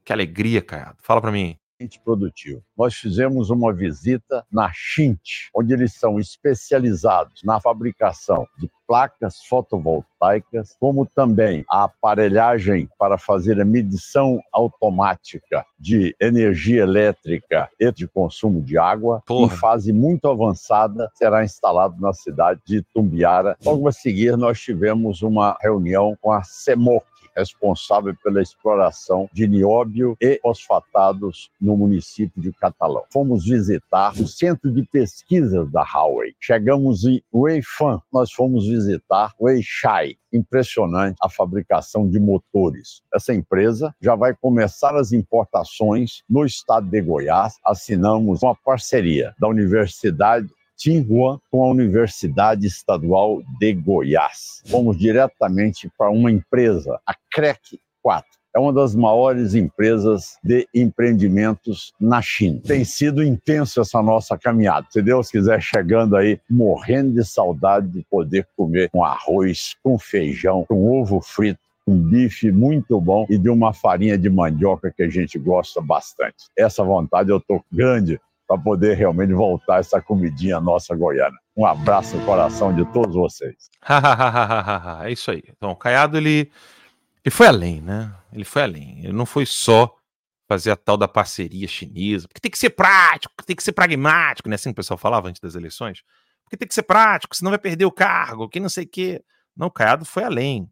[0.03, 0.97] Que alegria, Caiado.
[1.03, 1.59] Fala para mim
[2.03, 2.63] produtivo.
[2.77, 10.75] Nós fizemos uma visita na Chint, onde eles são especializados na fabricação de placas fotovoltaicas,
[10.79, 18.61] como também a aparelhagem para fazer a medição automática de energia elétrica e de consumo
[18.61, 19.23] de água.
[19.25, 19.53] Porra.
[19.53, 23.57] Em fase muito avançada, será instalado na cidade de Tumbiara.
[23.65, 30.15] Logo a seguir, nós tivemos uma reunião com a CEMOC, responsável pela exploração de nióbio
[30.21, 33.03] e fosfatados no município de Catalão.
[33.11, 36.33] Fomos visitar o centro de pesquisas da Huawei.
[36.39, 43.01] Chegamos em Weifan, nós fomos visitar Weishai, impressionante a fabricação de motores.
[43.13, 47.57] Essa empresa já vai começar as importações no estado de Goiás.
[47.63, 54.61] Assinamos uma parceria da Universidade Tsinghua com a Universidade Estadual de Goiás.
[54.67, 61.91] Fomos diretamente para uma empresa, a CREC 4 é uma das maiores empresas de empreendimentos
[61.99, 62.61] na China.
[62.65, 64.87] Tem sido intenso essa nossa caminhada.
[64.89, 70.63] Se Deus quiser, chegando aí, morrendo de saudade de poder comer um arroz com feijão,
[70.65, 75.09] com ovo frito um bife muito bom e de uma farinha de mandioca que a
[75.09, 76.47] gente gosta bastante.
[76.57, 81.37] Essa vontade eu tô grande para poder realmente voltar essa comidinha nossa goiana.
[81.55, 83.69] Um abraço no coração de todos vocês.
[85.03, 85.43] é isso aí.
[85.49, 86.51] Então, o Caiado, ele,
[87.23, 88.13] ele foi além, né?
[88.31, 88.99] Ele foi além.
[88.99, 89.95] Ele não foi só
[90.47, 94.47] fazer a tal da parceria chinesa, porque tem que ser prático, tem que ser pragmático,
[94.47, 94.55] né?
[94.55, 96.03] Assim que o pessoal falava antes das eleições.
[96.43, 99.23] Porque tem que ser prático, senão vai perder o cargo, que não sei o quê.
[99.55, 100.69] Não, o Caiado foi além.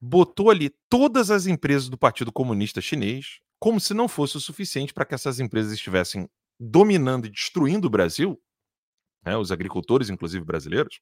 [0.00, 4.94] Botou ali todas as empresas do Partido Comunista Chinês, como se não fosse o suficiente
[4.94, 6.26] para que essas empresas estivessem
[6.60, 8.38] dominando e destruindo o Brasil,
[9.24, 11.00] né, os agricultores, inclusive brasileiros,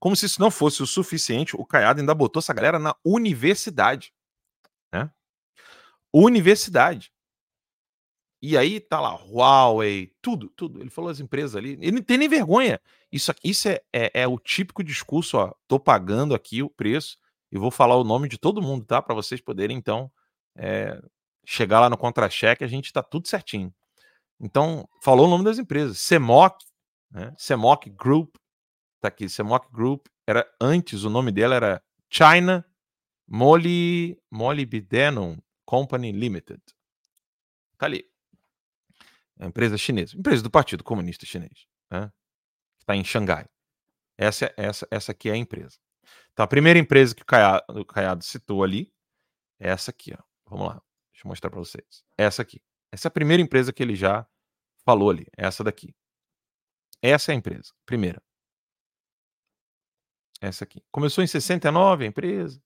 [0.00, 4.12] como se isso não fosse o suficiente, o Caiado ainda botou essa galera na universidade.
[4.92, 5.08] Né?
[6.12, 7.12] Universidade.
[8.42, 10.80] E aí tá lá, Huawei, tudo, tudo.
[10.80, 11.74] Ele falou as empresas ali.
[11.80, 12.80] Ele não tem nem vergonha.
[13.12, 15.54] Isso, isso é, é, é o típico discurso, ó.
[15.68, 17.16] Tô pagando aqui o preço
[17.52, 19.00] e vou falar o nome de todo mundo, tá?
[19.00, 20.10] Para vocês poderem, então,
[20.56, 21.00] é,
[21.46, 23.72] chegar lá no contra-cheque, a gente tá tudo certinho.
[24.42, 25.98] Então, falou o nome das empresas.
[26.00, 26.58] Semoc,
[27.10, 27.32] né?
[27.38, 28.34] Semoc Group,
[29.00, 29.28] tá aqui.
[29.28, 32.66] Semoc Group era antes, o nome dela era China
[33.26, 36.60] Moly, Molybdenum Company Limited.
[37.78, 38.04] Tá ali.
[39.38, 40.16] É empresa chinesa.
[40.16, 41.66] Empresa do Partido Comunista Chinês.
[41.90, 42.12] Né?
[42.78, 43.48] Está em Xangai.
[44.18, 45.78] Essa, essa, essa aqui é a empresa.
[46.32, 48.92] Então, a primeira empresa que o Caiado, o Caiado citou ali
[49.58, 50.12] é essa aqui.
[50.12, 50.22] Ó.
[50.46, 50.82] Vamos lá.
[51.12, 52.04] Deixa eu mostrar para vocês.
[52.18, 52.60] Essa aqui.
[52.92, 54.26] Essa é a primeira empresa que ele já
[54.84, 55.94] falou ali, essa daqui.
[57.00, 58.22] Essa é a empresa, primeira.
[60.40, 60.84] Essa aqui.
[60.90, 62.62] Começou em 69 a empresa.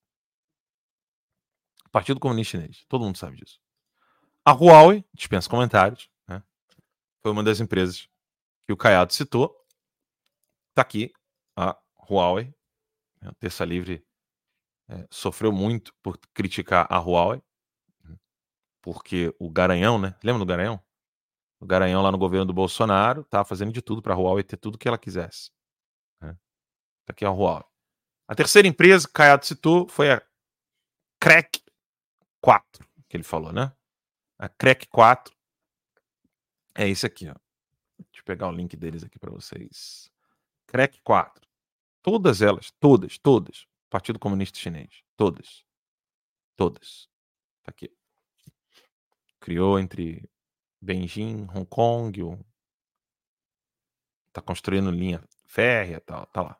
[1.92, 2.84] Partido Comunista Chinês.
[2.88, 3.60] Todo mundo sabe disso.
[4.44, 6.42] A Huawei, dispensa comentários, né?
[7.22, 8.08] foi uma das empresas
[8.66, 9.54] que o Caiado citou.
[10.70, 11.12] Está aqui
[11.56, 11.78] a
[12.10, 12.52] Huawei.
[13.20, 13.30] Né?
[13.38, 14.04] Terça Livre
[14.88, 17.42] é, sofreu muito por criticar a Huawei?
[18.86, 20.14] Porque o Garanhão, né?
[20.22, 20.80] Lembra do Garanhão?
[21.58, 24.56] o Garanhão lá no governo do Bolsonaro estava fazendo de tudo para a Huawei ter
[24.56, 25.50] tudo que ela quisesse.
[26.20, 26.32] Né?
[27.04, 27.64] Tá aqui a Huawei.
[28.28, 30.22] A terceira empresa que Caiado citou foi a
[31.20, 31.60] Crack
[32.40, 33.72] 4, que ele falou, né?
[34.38, 35.34] A Crack 4
[36.76, 37.34] é esse aqui, ó.
[37.98, 40.08] Deixa eu pegar o link deles aqui para vocês.
[40.66, 41.44] Crack 4.
[42.02, 43.66] Todas elas, todas, todas.
[43.90, 45.02] Partido Comunista Chinês.
[45.16, 45.64] Todas.
[46.54, 47.08] Todas.
[47.64, 47.90] Tá aqui.
[49.46, 50.28] Criou entre
[50.82, 52.44] Beijing, Hong Kong, o...
[54.32, 56.58] tá construindo linha férrea, tal, tá lá.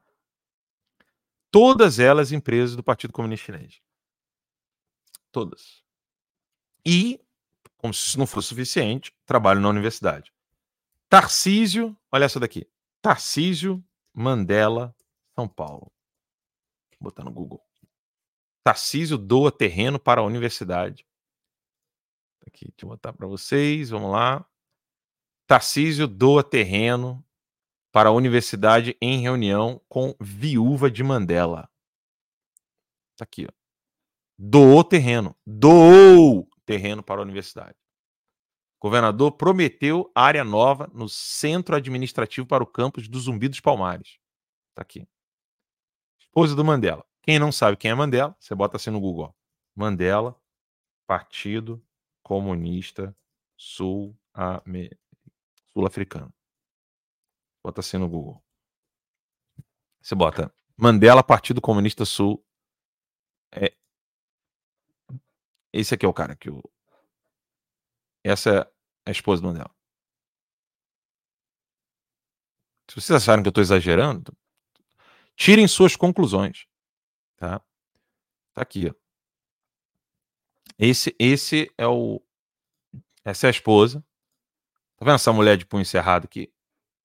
[1.51, 3.83] Todas elas empresas do Partido Comunista Chinês.
[5.33, 5.83] Todas.
[6.87, 7.20] E,
[7.77, 10.33] como se isso não fosse suficiente, trabalho na universidade.
[11.09, 12.70] Tarcísio, olha essa daqui.
[13.03, 14.94] Tarcísio Mandela,
[15.35, 15.90] São Paulo.
[17.01, 17.61] Vou botar no Google.
[18.62, 21.05] Tarcísio doa terreno para a universidade
[22.46, 23.90] Aqui, deixa eu botar para vocês.
[23.90, 24.46] Vamos lá.
[25.46, 27.24] Tarcísio doa terreno
[27.92, 31.70] para a universidade em reunião com viúva de Mandela.
[33.16, 33.52] Tá aqui, ó.
[34.38, 35.35] Doou terreno.
[35.46, 37.76] Doou terreno para a universidade.
[38.78, 44.18] Governador prometeu área nova no centro administrativo para o campus do Zumbi dos Palmares.
[44.74, 45.09] Tá aqui.
[46.20, 47.04] Esposa do Mandela.
[47.22, 49.35] Quem não sabe quem é Mandela, você bota assim no Google.
[49.74, 50.38] Mandela,
[51.06, 51.82] Partido
[52.26, 53.16] comunista
[53.56, 56.34] sul-africano.
[57.62, 58.44] Bota assim no Google.
[60.03, 62.44] Você bota Mandela, Partido Comunista Sul.
[63.53, 63.72] É...
[65.72, 66.61] Esse aqui é o cara que o.
[68.24, 68.68] Essa é
[69.07, 69.72] a esposa do Mandela.
[72.90, 74.36] Se vocês acharem que eu estou exagerando,
[75.36, 76.66] tirem suas conclusões.
[77.36, 77.61] Tá?
[78.53, 79.05] Tá aqui, ó.
[80.79, 82.20] Esse, esse é o.
[83.24, 84.05] Essa é a esposa.
[84.97, 86.47] Tá vendo essa mulher de punho cerrado aqui?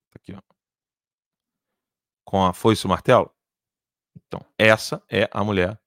[0.10, 0.42] Tá aqui, ó.
[2.24, 3.34] Com a foice e o martelo?
[4.16, 5.80] Então, essa é a mulher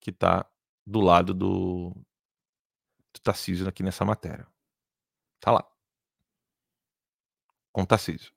[0.00, 0.48] que está
[0.86, 1.90] do lado do,
[3.12, 4.46] do Tarcísio aqui nessa matéria.
[5.40, 5.70] Tá lá.
[7.72, 8.32] Com o Tarcísio.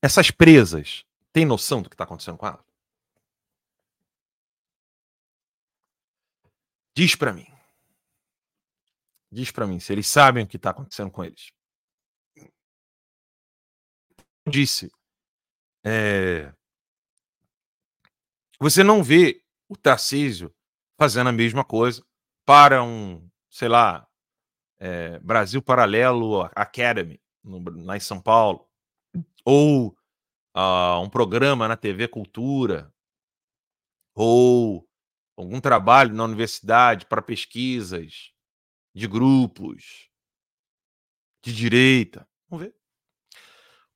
[0.00, 2.64] Essas presas têm noção do que está acontecendo com ela?
[6.94, 7.46] Diz para mim.
[9.30, 11.50] Diz para mim se eles sabem o que está acontecendo com eles.
[14.46, 14.90] Disse.
[15.84, 16.52] É...
[18.60, 20.54] Você não vê o Tarcísio
[20.98, 22.04] fazendo a mesma coisa
[22.44, 24.06] para um, sei lá,
[24.78, 28.68] é, Brasil Paralelo Academy, no, lá em São Paulo,
[29.44, 29.96] ou
[30.56, 32.92] uh, um programa na TV Cultura,
[34.14, 34.88] ou
[35.42, 38.32] algum trabalho na universidade para pesquisas
[38.94, 40.08] de grupos
[41.42, 42.28] de direita.
[42.48, 42.74] Vamos ver.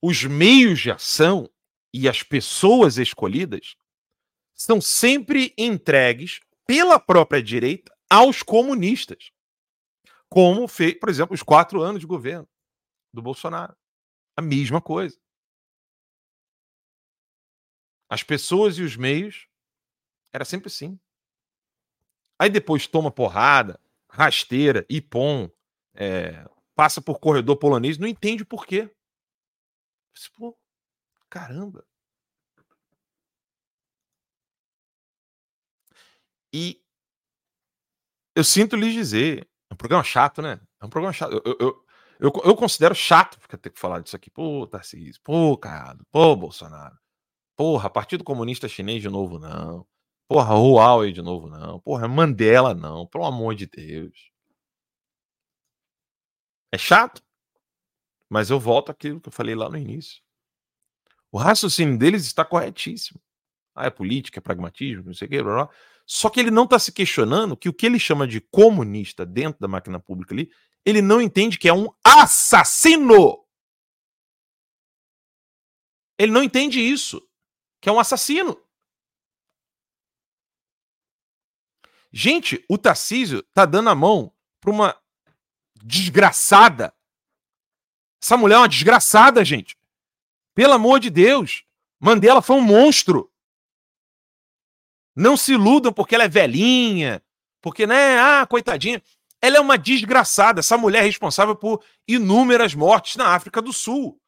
[0.02, 1.50] Os meios de ação
[1.92, 3.76] e as pessoas escolhidas
[4.54, 9.30] são sempre entregues pela própria direita aos comunistas.
[10.28, 12.48] Como fez, por exemplo, os quatro anos de governo
[13.12, 13.76] do Bolsonaro.
[14.36, 15.18] A mesma coisa.
[18.08, 19.48] As pessoas e os meios
[20.32, 20.98] era sempre assim.
[22.38, 23.80] Aí depois toma porrada,
[24.10, 25.50] rasteira, ipom,
[25.94, 28.90] é, passa por corredor polonês, não entende por quê.
[30.36, 30.56] Pô,
[31.28, 31.84] caramba.
[36.52, 36.80] E
[38.34, 40.60] eu sinto lhes dizer, é um programa chato, né?
[40.80, 41.32] É um programa chato.
[41.32, 41.84] Eu, eu,
[42.20, 44.30] eu, eu considero chato ter que falar disso aqui.
[44.30, 46.96] Pô, Tarcísio, pô, Caiado, pô, Bolsonaro.
[47.56, 49.86] Porra, Partido Comunista Chinês de novo, não.
[50.28, 51.80] Porra, Huawei de novo, não.
[51.80, 53.06] Porra, Mandela, não.
[53.06, 54.30] Pelo amor de Deus.
[56.72, 57.22] É chato,
[58.28, 60.20] mas eu volto àquilo que eu falei lá no início.
[61.30, 63.20] O raciocínio deles está corretíssimo.
[63.74, 65.74] Ah, é política, é pragmatismo, não sei o quê, blá, blá.
[66.06, 69.60] Só que ele não está se questionando que o que ele chama de comunista dentro
[69.60, 70.50] da máquina pública ali,
[70.84, 73.44] ele não entende que é um assassino.
[76.18, 77.20] Ele não entende isso,
[77.80, 78.56] que é um assassino.
[82.12, 84.96] Gente, o Tarcísio tá dando a mão para uma
[85.82, 86.94] desgraçada.
[88.22, 89.76] Essa mulher é uma desgraçada, gente.
[90.54, 91.64] Pelo amor de Deus.
[92.00, 93.30] Mandela foi um monstro.
[95.14, 97.22] Não se iludam porque ela é velhinha,
[97.62, 99.02] porque, né, ah, coitadinha.
[99.40, 100.60] Ela é uma desgraçada.
[100.60, 104.20] Essa mulher é responsável por inúmeras mortes na África do Sul.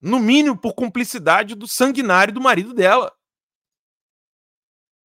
[0.00, 3.12] No mínimo por cumplicidade do sanguinário do marido dela.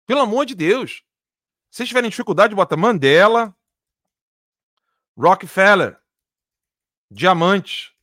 [0.08, 1.04] Pelo amor de Deus.
[1.70, 3.54] Se vocês tiverem dificuldade, bota Mandela,
[5.14, 6.00] Rockefeller,
[7.10, 7.94] Diamante.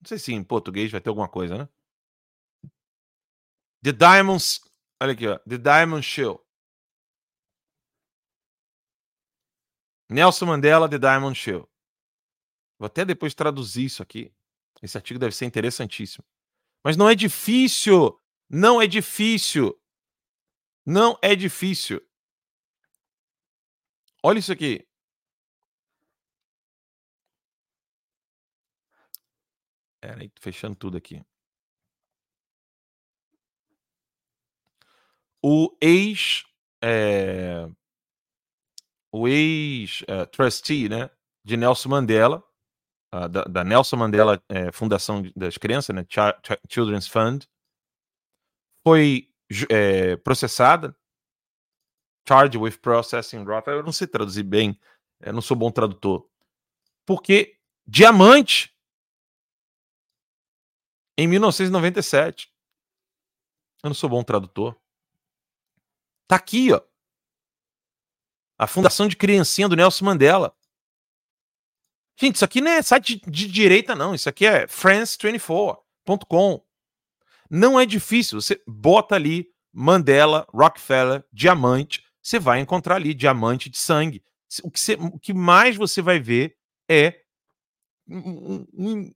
[0.00, 1.68] Não sei se em português vai ter alguma coisa, né?
[3.80, 4.60] The Diamonds.
[5.00, 5.38] Olha aqui, ó.
[5.38, 6.44] The Diamond Show.
[10.10, 11.70] Nelson Mandela, The Diamond Show.
[12.76, 14.34] Vou até depois traduzir isso aqui.
[14.82, 16.24] Esse artigo deve ser interessantíssimo.
[16.82, 18.20] Mas não é difícil.
[18.50, 19.80] Não é difícil.
[20.88, 22.00] Não é difícil.
[24.22, 24.88] Olha isso aqui.
[30.00, 31.22] Peraí, fechando tudo aqui.
[35.42, 36.44] O ex.
[36.82, 37.68] É,
[39.12, 41.10] o ex-trustee, né?
[41.44, 42.42] De Nelson Mandela,
[43.14, 46.06] uh, da, da, Nelson Mandela é, Fundação das Crianças, né?
[46.08, 46.16] Ch
[46.70, 47.46] Children's Fund,
[48.82, 49.27] foi
[49.70, 50.96] é, processada.
[52.26, 53.68] Charged with processing wrath.
[53.68, 54.78] Eu não sei traduzir bem,
[55.20, 56.28] eu não sou bom tradutor.
[57.06, 58.76] Porque diamante
[61.18, 62.48] em 1997.
[63.82, 64.80] Eu não sou bom tradutor.
[66.28, 66.80] Tá aqui, ó.
[68.56, 70.56] A Fundação de Criancinha do Nelson Mandela.
[72.20, 74.14] Gente, isso aqui não é site de, de direita, não.
[74.14, 76.67] Isso aqui é france24.com.
[77.50, 78.40] Não é difícil.
[78.40, 82.04] Você bota ali Mandela, Rockefeller, diamante.
[82.22, 84.22] Você vai encontrar ali diamante de sangue.
[84.62, 86.56] O que, você, o que mais você vai ver
[86.90, 87.22] é
[88.08, 89.14] um, um,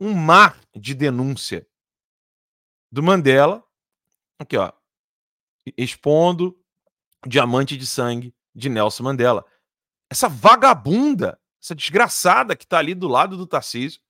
[0.00, 1.66] um mar de denúncia
[2.90, 3.64] do Mandela,
[4.38, 4.72] aqui ó,
[5.76, 6.58] expondo
[7.26, 9.44] diamante de sangue de Nelson Mandela.
[10.10, 14.00] Essa vagabunda, essa desgraçada que está ali do lado do Tarcísio,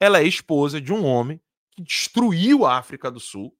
[0.00, 1.40] ela é esposa de um homem
[1.72, 3.56] que destruiu a África do Sul,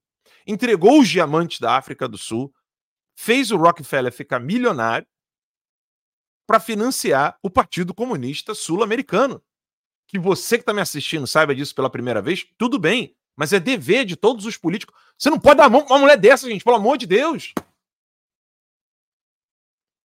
[0.47, 2.55] entregou os diamantes da África do Sul,
[3.17, 5.07] fez o Rockefeller ficar milionário
[6.47, 9.43] para financiar o Partido Comunista Sul-Americano
[10.13, 13.17] que você que está me assistindo saiba disso pela primeira vez, tudo bem.
[13.35, 14.95] Mas é dever de todos os políticos.
[15.17, 17.55] Você não pode dar a mão pra uma mulher dessa, gente, pelo amor de Deus.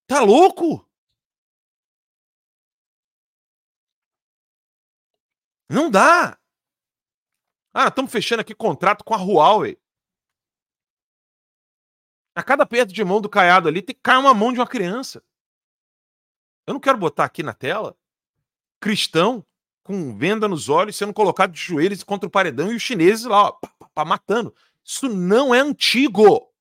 [0.08, 0.89] Tá louco?
[5.70, 6.39] Não dá.
[7.80, 9.80] Ah, estamos fechando aqui contrato com a Huawei.
[12.34, 15.23] A cada perto de mão do caiado ali tem cair uma mão de uma criança.
[16.65, 17.95] Eu não quero botar aqui na tela
[18.80, 19.45] cristão
[19.84, 23.43] com venda nos olhos sendo colocado de joelhos contra o paredão e os chineses lá,
[23.43, 24.55] ó, pá, pá, pá, matando.
[24.84, 26.51] Isso não é antigo.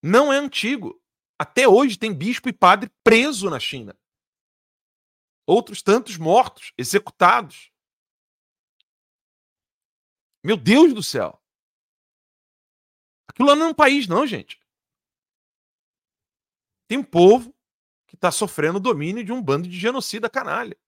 [0.00, 1.02] Não é antigo.
[1.36, 3.98] Até hoje tem bispo e padre preso na China.
[5.44, 7.74] Outros tantos mortos, executados.
[10.46, 11.42] Meu Deus do céu.
[13.26, 14.60] Aquilo não é um país, não, gente.
[16.86, 17.52] Tem um povo
[18.06, 20.78] que está sofrendo o domínio de um bando de genocida canalha.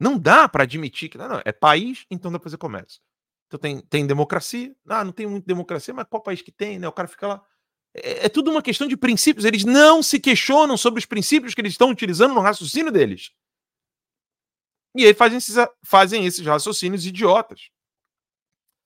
[0.00, 3.00] Não dá para admitir que não, não, é país, então dá para fazer comércio.
[3.46, 4.74] Então tem, tem democracia.
[4.88, 6.88] Ah, não tem muita democracia, mas qual país que tem, né?
[6.88, 7.46] O cara fica lá.
[7.94, 9.44] É, é tudo uma questão de princípios.
[9.44, 13.30] Eles não se questionam sobre os princípios que eles estão utilizando no raciocínio deles.
[14.96, 17.70] E aí fazem esses, fazem esses raciocínios idiotas.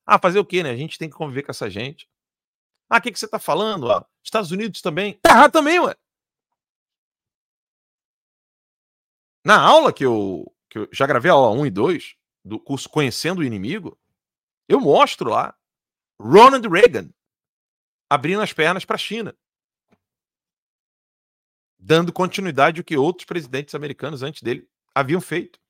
[0.04, 0.70] Ah, fazer o quê, né?
[0.70, 2.08] A gente tem que conviver com essa gente.
[2.88, 3.90] Ah, o que, que você tá falando?
[3.90, 5.18] Ah, Estados Unidos também.
[5.22, 5.94] Tá errado também, ué.
[9.44, 12.88] Na aula que eu, que eu já gravei a aula 1 e 2 do curso
[12.88, 13.98] Conhecendo o Inimigo,
[14.68, 15.56] eu mostro lá
[16.20, 17.08] Ronald Reagan
[18.08, 19.34] abrindo as pernas para a China,
[21.78, 25.60] dando continuidade ao que outros presidentes americanos antes dele haviam feito.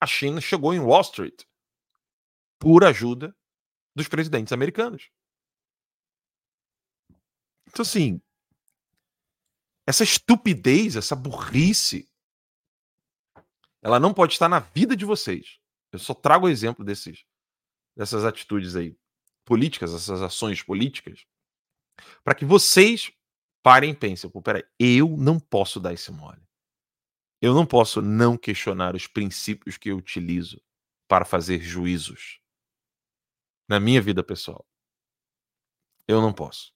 [0.00, 1.44] A China chegou em Wall Street
[2.58, 3.36] por ajuda
[3.94, 5.10] dos presidentes americanos.
[7.68, 8.20] Então, assim,
[9.86, 12.08] essa estupidez, essa burrice,
[13.82, 15.58] ela não pode estar na vida de vocês.
[15.92, 17.24] Eu só trago o exemplo desses
[17.96, 18.96] dessas atitudes aí
[19.44, 21.26] políticas, essas ações políticas,
[22.22, 23.12] para que vocês
[23.62, 26.40] parem e pensem, peraí, eu não posso dar esse mole.
[27.40, 30.60] Eu não posso não questionar os princípios que eu utilizo
[31.08, 32.40] para fazer juízos
[33.68, 34.66] na minha vida pessoal.
[36.06, 36.72] Eu não posso.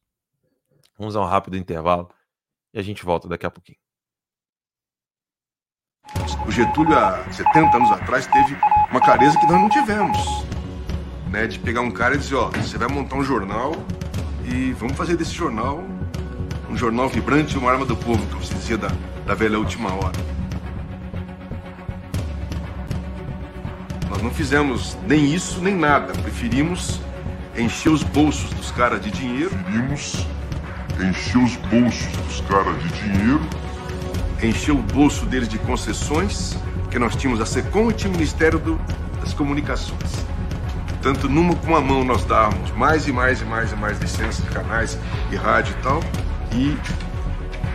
[0.96, 2.12] Vamos a um rápido intervalo
[2.72, 3.78] e a gente volta daqui a pouquinho.
[6.46, 8.54] O Getúlio, há 70 anos atrás, teve
[8.90, 10.18] uma clareza que nós não tivemos
[11.34, 11.48] né?
[11.48, 13.72] De pegar um cara e dizer, ó, você vai montar um jornal
[14.44, 15.82] e vamos fazer desse jornal
[16.70, 18.88] um jornal vibrante, uma arma do povo, que você dizia da,
[19.26, 20.33] da velha última hora.
[24.24, 26.14] Não fizemos nem isso, nem nada.
[26.14, 26.98] Preferimos
[27.56, 29.50] encher os bolsos dos caras de dinheiro.
[29.50, 30.26] Preferimos
[30.98, 33.40] encher os bolsos dos caras de dinheiro.
[34.42, 38.58] Encher o bolso deles de concessões, porque nós tínhamos a SECOM e tinha o Ministério
[38.58, 38.80] do,
[39.20, 40.24] das Comunicações.
[40.88, 44.42] Portanto, numa com uma mão nós dávamos mais e mais e mais e mais licenças
[44.42, 44.98] de canais
[45.30, 46.02] e rádio e tal,
[46.52, 46.76] e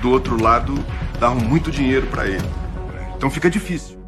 [0.02, 0.74] do outro lado
[1.20, 2.50] davam muito dinheiro para ele.
[3.16, 3.99] Então fica difícil.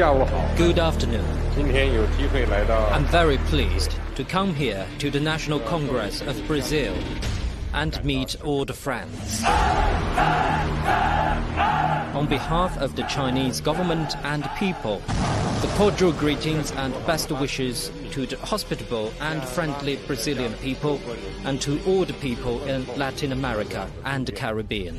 [0.00, 1.26] Good afternoon.
[1.58, 6.94] I'm very pleased to come here to the National Congress of Brazil
[7.74, 9.44] and meet all the friends.
[12.14, 15.02] On behalf of the Chinese government and people,
[15.60, 20.98] the cordial greetings and best wishes to the hospitable and friendly Brazilian people
[21.44, 24.98] and to all the people in Latin America and the Caribbean.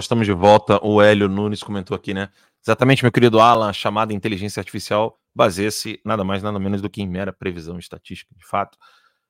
[0.00, 0.84] Estamos de volta.
[0.84, 2.30] O Hélio Nunes comentou aqui, né?
[2.62, 7.00] Exatamente, meu querido Alan, a chamada inteligência artificial baseia-se nada mais, nada menos do que
[7.00, 8.76] em mera previsão estatística, de fato.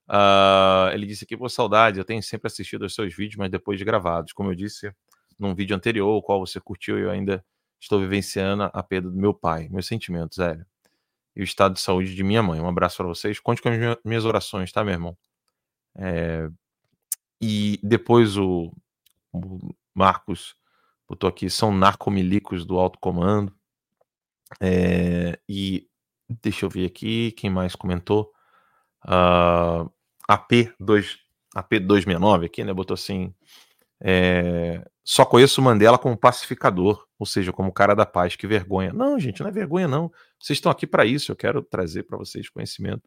[0.09, 3.79] Uh, ele disse aqui, por saudade, eu tenho sempre assistido aos seus vídeos, mas depois
[3.79, 4.33] de gravados.
[4.33, 4.93] Como eu disse
[5.39, 7.45] num vídeo anterior, o qual você curtiu, eu ainda
[7.81, 9.69] estou vivenciando a perda do meu pai.
[9.69, 10.67] Meus sentimentos, Hélio.
[11.37, 12.61] E o estado de saúde de minha mãe.
[12.61, 13.39] Um abraço para vocês.
[13.39, 15.17] Conte com as minhas orações, tá, meu irmão?
[15.97, 16.49] É...
[17.41, 18.73] E depois o,
[19.33, 20.60] o Marcos
[21.11, 23.53] botou aqui, são narcomilicos do alto comando.
[24.61, 25.39] É...
[25.49, 25.89] E
[26.43, 28.33] deixa eu ver aqui, quem mais comentou?
[29.05, 29.91] Uh,
[30.31, 31.17] AP2,
[31.57, 32.73] AP269 aqui, né?
[32.73, 33.35] Botou assim.
[34.03, 38.37] É, só conheço Mandela como pacificador, ou seja, como cara da paz.
[38.37, 38.93] Que vergonha.
[38.93, 40.11] Não, gente, não é vergonha, não.
[40.39, 41.33] Vocês estão aqui para isso.
[41.33, 43.03] Eu quero trazer para vocês conhecimento.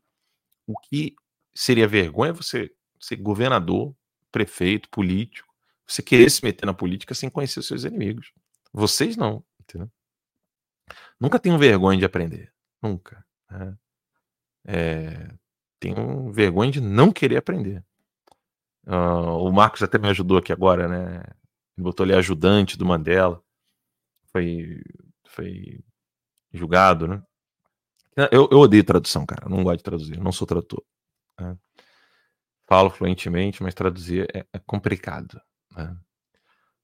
[0.68, 1.16] O que
[1.56, 3.96] seria vergonha é você ser governador,
[4.32, 5.53] prefeito, político,
[5.88, 8.32] você querer se meter na política sem conhecer os seus inimigos.
[8.72, 9.92] Vocês não, entendeu?
[11.20, 12.52] Nunca tenham vergonha de aprender.
[12.82, 13.26] Nunca.
[13.50, 13.78] Né?
[14.66, 15.30] É,
[16.32, 17.84] vergonha de não querer aprender.
[18.86, 21.24] Uh, o Marcos até me ajudou aqui agora, né?
[21.78, 23.42] Ele botou ali ajudante do Mandela.
[24.32, 24.82] Foi,
[25.28, 25.84] foi
[26.52, 27.24] julgado, né?
[28.32, 29.50] Eu, eu odeio tradução, cara.
[29.50, 30.20] Não gosto de traduzir.
[30.20, 30.84] Não sou tradutor.
[31.40, 31.58] Né?
[32.68, 35.42] Falo fluentemente, mas traduzir é, é complicado.
[35.76, 35.96] Né?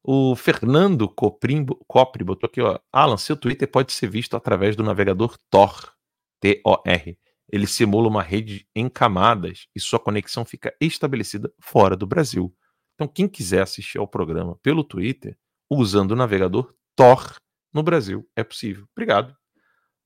[0.04, 2.80] O Fernando Coprimbo, Copri botou aqui, ó.
[2.92, 5.94] Alan, seu Twitter pode ser visto através do navegador Tor.
[6.40, 7.18] T-O-R
[7.52, 12.56] ele simula uma rede em camadas e sua conexão fica estabelecida fora do Brasil.
[12.94, 15.38] Então, quem quiser assistir ao programa pelo Twitter,
[15.70, 17.38] usando o navegador Tor
[17.74, 18.86] no Brasil, é possível.
[18.96, 19.36] Obrigado.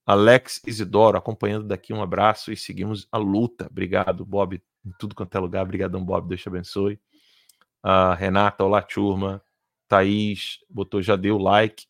[0.06, 3.68] Alex Isidoro, acompanhando daqui, um abraço e seguimos a luta.
[3.70, 5.64] Obrigado, Bob, em tudo quanto é lugar.
[5.64, 7.00] Obrigadão, Bob, Deus te abençoe.
[7.84, 9.44] A Renata, olá, turma.
[9.90, 11.86] Thaís botou, já deu like.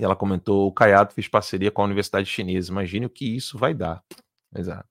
[0.00, 2.72] E ela comentou: o Caiado fez parceria com a Universidade Chinesa.
[2.72, 4.04] Imagine o que isso vai dar.
[4.54, 4.88] Exato.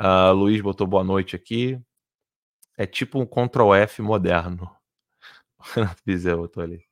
[0.00, 1.78] Uh, Luiz botou boa noite aqui.
[2.76, 4.70] É tipo um Ctrl F moderno.
[5.58, 6.84] O Renato Bizel botou ali.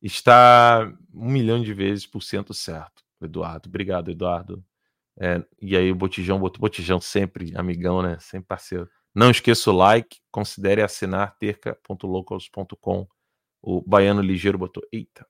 [0.00, 3.68] Está um milhão de vezes por cento certo, Eduardo.
[3.68, 4.64] Obrigado, Eduardo.
[5.18, 8.18] É, e aí o Botijão botou Botijão sempre, amigão, né?
[8.20, 8.88] Sempre parceiro.
[9.14, 13.08] Não esqueça o like, considere assinar terca.locals.com.
[13.62, 15.26] O Baiano Ligeiro botou, eita.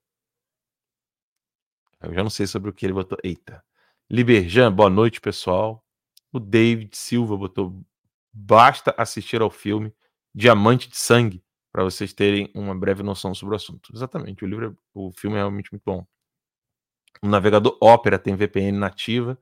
[2.00, 3.62] Eu já não sei sobre o que ele botou, eita.
[4.10, 5.84] Liberjan, boa noite, pessoal.
[6.32, 7.84] O David Silva botou:
[8.32, 9.94] basta assistir ao filme
[10.34, 13.90] Diamante de Sangue para vocês terem uma breve noção sobre o assunto.
[13.94, 16.06] Exatamente, o livro, é, o filme é realmente muito bom.
[17.22, 19.38] O navegador Opera tem VPN nativa,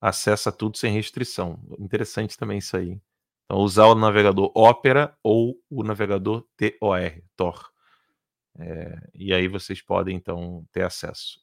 [0.00, 1.60] acessa tudo sem restrição.
[1.78, 3.00] Interessante também isso aí.
[3.46, 7.72] Então, usar o navegador Opera ou o navegador TOR, Tor.
[8.58, 11.40] É, e aí vocês podem então ter acesso.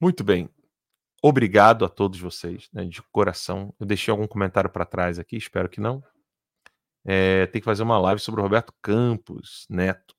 [0.00, 0.48] Muito bem.
[1.22, 3.74] Obrigado a todos vocês, né, de coração.
[3.78, 6.02] Eu deixei algum comentário para trás aqui, espero que não.
[7.04, 10.14] É, tem que fazer uma live sobre o Roberto Campos Neto.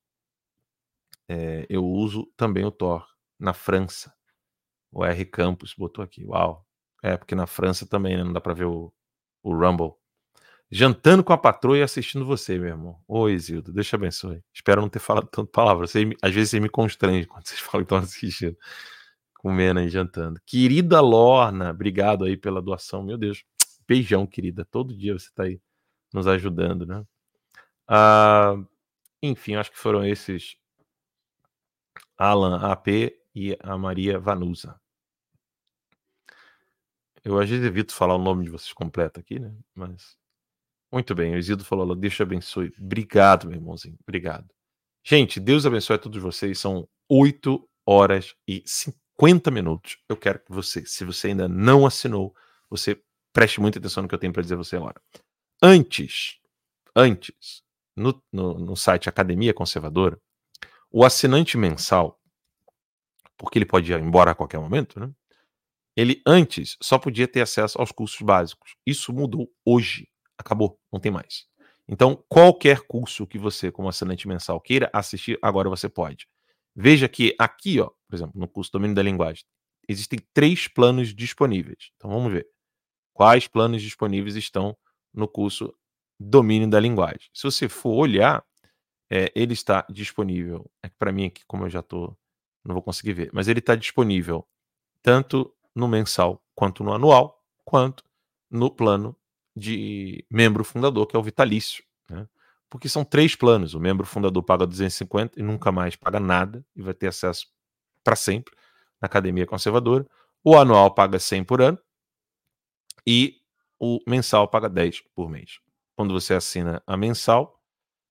[1.27, 3.07] É, eu uso também o Thor
[3.39, 4.13] na França.
[4.91, 6.25] O R Campos botou aqui.
[6.25, 6.65] Uau.
[7.01, 8.91] É, porque na França também né, não dá para ver o,
[9.43, 9.93] o Rumble.
[10.71, 12.99] Jantando com a patroa e assistindo você, meu irmão.
[13.07, 14.43] Oi, Isildo, Deus te abençoe.
[14.53, 15.87] Espero não ter falado tanto palavra.
[15.87, 18.57] Você, às vezes você me constrange quando vocês falam que estão assistindo
[19.39, 20.39] comendo e jantando.
[20.45, 23.01] Querida Lorna, obrigado aí pela doação.
[23.01, 23.43] Meu Deus,
[23.87, 24.65] beijão, querida.
[24.65, 25.61] Todo dia você está aí
[26.13, 27.05] nos ajudando, né?
[27.87, 28.55] Ah,
[29.23, 30.57] enfim, acho que foram esses
[32.17, 32.87] Alan AP
[33.33, 34.79] e a Maria Vanusa.
[37.23, 39.53] Eu às vezes evito falar o nome de vocês completo aqui, né?
[39.75, 40.17] Mas
[40.91, 42.73] muito bem, o Isildo falou, Deus te abençoe.
[42.79, 43.97] Obrigado, meu irmãozinho.
[44.01, 44.47] Obrigado.
[45.03, 46.59] Gente, Deus abençoe a todos vocês.
[46.59, 49.97] São 8 horas e 50 50 minutos.
[50.07, 52.33] Eu quero que você, se você ainda não assinou,
[52.69, 53.01] você
[53.33, 54.99] preste muita atenção no que eu tenho para dizer a você agora.
[55.61, 56.39] Antes,
[56.95, 57.61] antes,
[57.95, 60.19] no, no, no site Academia Conservadora,
[60.89, 62.17] o assinante mensal,
[63.37, 65.11] porque ele pode ir embora a qualquer momento, né?
[65.99, 68.77] Ele antes só podia ter acesso aos cursos básicos.
[68.85, 70.07] Isso mudou hoje.
[70.37, 71.45] Acabou, não tem mais.
[71.89, 76.25] Então, qualquer curso que você, como assinante mensal, queira assistir, agora você pode.
[76.73, 79.43] Veja que aqui, ó, por exemplo, no curso Domínio da Linguagem,
[79.89, 81.91] existem três planos disponíveis.
[81.97, 82.47] Então vamos ver.
[83.13, 84.77] Quais planos disponíveis estão
[85.13, 85.75] no curso
[86.17, 87.29] Domínio da Linguagem?
[87.33, 88.41] Se você for olhar,
[89.11, 90.71] é, ele está disponível.
[90.81, 92.17] É para mim aqui, como eu já estou,
[92.63, 94.47] não vou conseguir ver, mas ele está disponível
[95.01, 98.03] tanto no mensal quanto no anual, quanto
[98.51, 99.15] no plano
[99.55, 101.83] de membro fundador, que é o vitalício.
[102.09, 102.27] Né?
[102.69, 103.73] porque são três planos.
[103.73, 107.47] O membro fundador paga 250 e nunca mais paga nada e vai ter acesso
[108.03, 108.55] para sempre
[109.01, 110.05] na academia conservadora.
[110.43, 111.79] O anual paga 100 por ano
[113.05, 113.41] e
[113.79, 115.59] o mensal paga 10 por mês.
[115.95, 117.59] Quando você assina a mensal,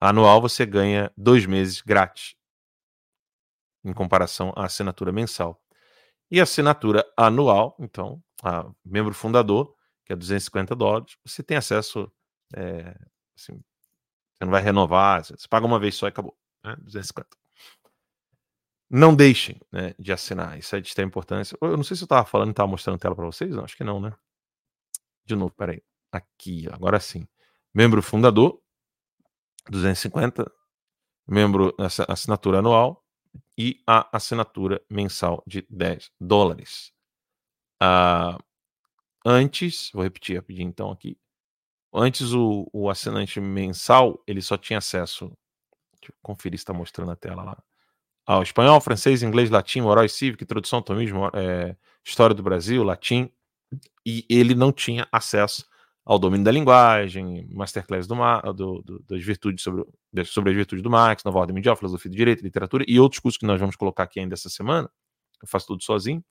[0.00, 2.34] a anual você ganha dois meses grátis,
[3.84, 5.62] em comparação à assinatura mensal.
[6.30, 9.74] E assinatura anual, então, a membro fundador,
[10.04, 12.10] que é 250 dólares, você tem acesso.
[12.54, 12.94] É,
[13.36, 13.62] assim,
[14.38, 16.36] você não vai renovar, você paga uma vez só e acabou.
[16.64, 16.76] Né?
[16.80, 17.28] 250.
[18.90, 21.56] Não deixem né, de assinar, isso é de extrema importância.
[21.60, 23.76] Eu não sei se eu estava falando e estava mostrando tela para vocês, não, acho
[23.76, 24.14] que não, né?
[25.26, 25.82] De novo, peraí.
[26.10, 27.28] Aqui, agora sim.
[27.74, 28.60] Membro fundador,
[29.68, 30.50] 250.
[31.26, 31.74] Membro
[32.08, 33.04] assinatura anual
[33.56, 36.92] e a assinatura mensal de 10 dólares.
[37.82, 38.38] Uh,
[39.24, 41.18] antes, vou repetir rapidinho então aqui.
[41.92, 45.26] Antes o, o assinante mensal ele só tinha acesso.
[46.00, 47.62] Deixa eu conferir se está mostrando a tela lá
[48.28, 51.74] ao espanhol, francês, inglês, latim, oral e cívico, introdução, tomismo, é,
[52.04, 53.32] história do Brasil, latim,
[54.04, 55.66] e ele não tinha acesso
[56.08, 58.14] ao domínio da linguagem, masterclass do,
[58.54, 59.84] do, do, das virtudes sobre,
[60.24, 63.36] sobre as virtudes do Marx, nova ordem mundial, filosofia do direito, literatura e outros cursos
[63.36, 64.90] que nós vamos colocar aqui ainda essa semana.
[65.42, 66.24] Eu faço tudo sozinho.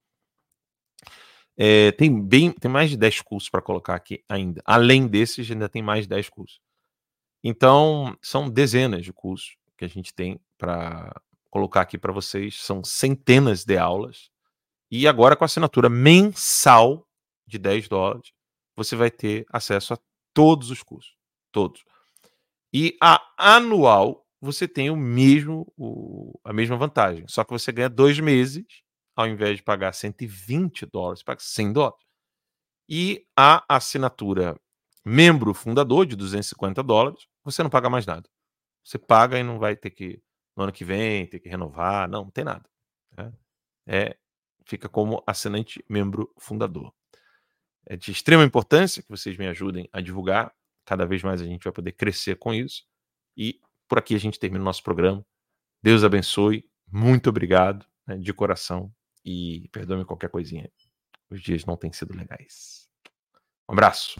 [1.56, 4.64] É, tem bem, tem mais de 10 cursos para colocar aqui ainda.
[4.66, 6.60] Além desses, ainda tem mais de 10 cursos.
[7.44, 11.22] Então, são dezenas de cursos que a gente tem para
[11.52, 12.60] colocar aqui para vocês.
[12.64, 14.32] São centenas de aulas.
[14.90, 17.08] E agora, com a assinatura mensal
[17.46, 18.34] de 10 dólares,
[18.78, 20.00] você vai ter acesso a
[20.34, 21.16] todos os cursos.
[21.52, 21.84] Todos.
[22.72, 27.26] E a anual, você tem o mesmo, o, a mesma vantagem.
[27.28, 28.66] Só que você ganha dois meses,
[29.16, 32.06] ao invés de pagar 120 dólares, paga 100 dólares.
[32.88, 34.56] E a assinatura
[35.04, 38.30] membro fundador de 250 dólares, você não paga mais nada.
[38.84, 40.22] Você paga e não vai ter que
[40.56, 42.68] no ano que vem, ter que renovar, não, não tem nada.
[43.16, 43.34] Né?
[43.86, 44.18] É,
[44.66, 46.94] fica como assinante membro fundador.
[47.90, 50.54] É de extrema importância que vocês me ajudem a divulgar.
[50.86, 52.84] Cada vez mais a gente vai poder crescer com isso.
[53.36, 55.26] E por aqui a gente termina o nosso programa.
[55.82, 56.70] Deus abençoe.
[56.92, 58.92] Muito obrigado né, de coração.
[59.24, 60.70] E perdoe-me qualquer coisinha.
[61.30, 62.90] Os dias não têm sido legais.
[63.70, 64.20] Um abraço.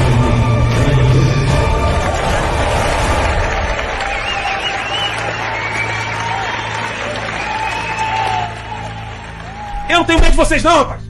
[10.01, 11.00] Não tenho medo de vocês, não, rapaz!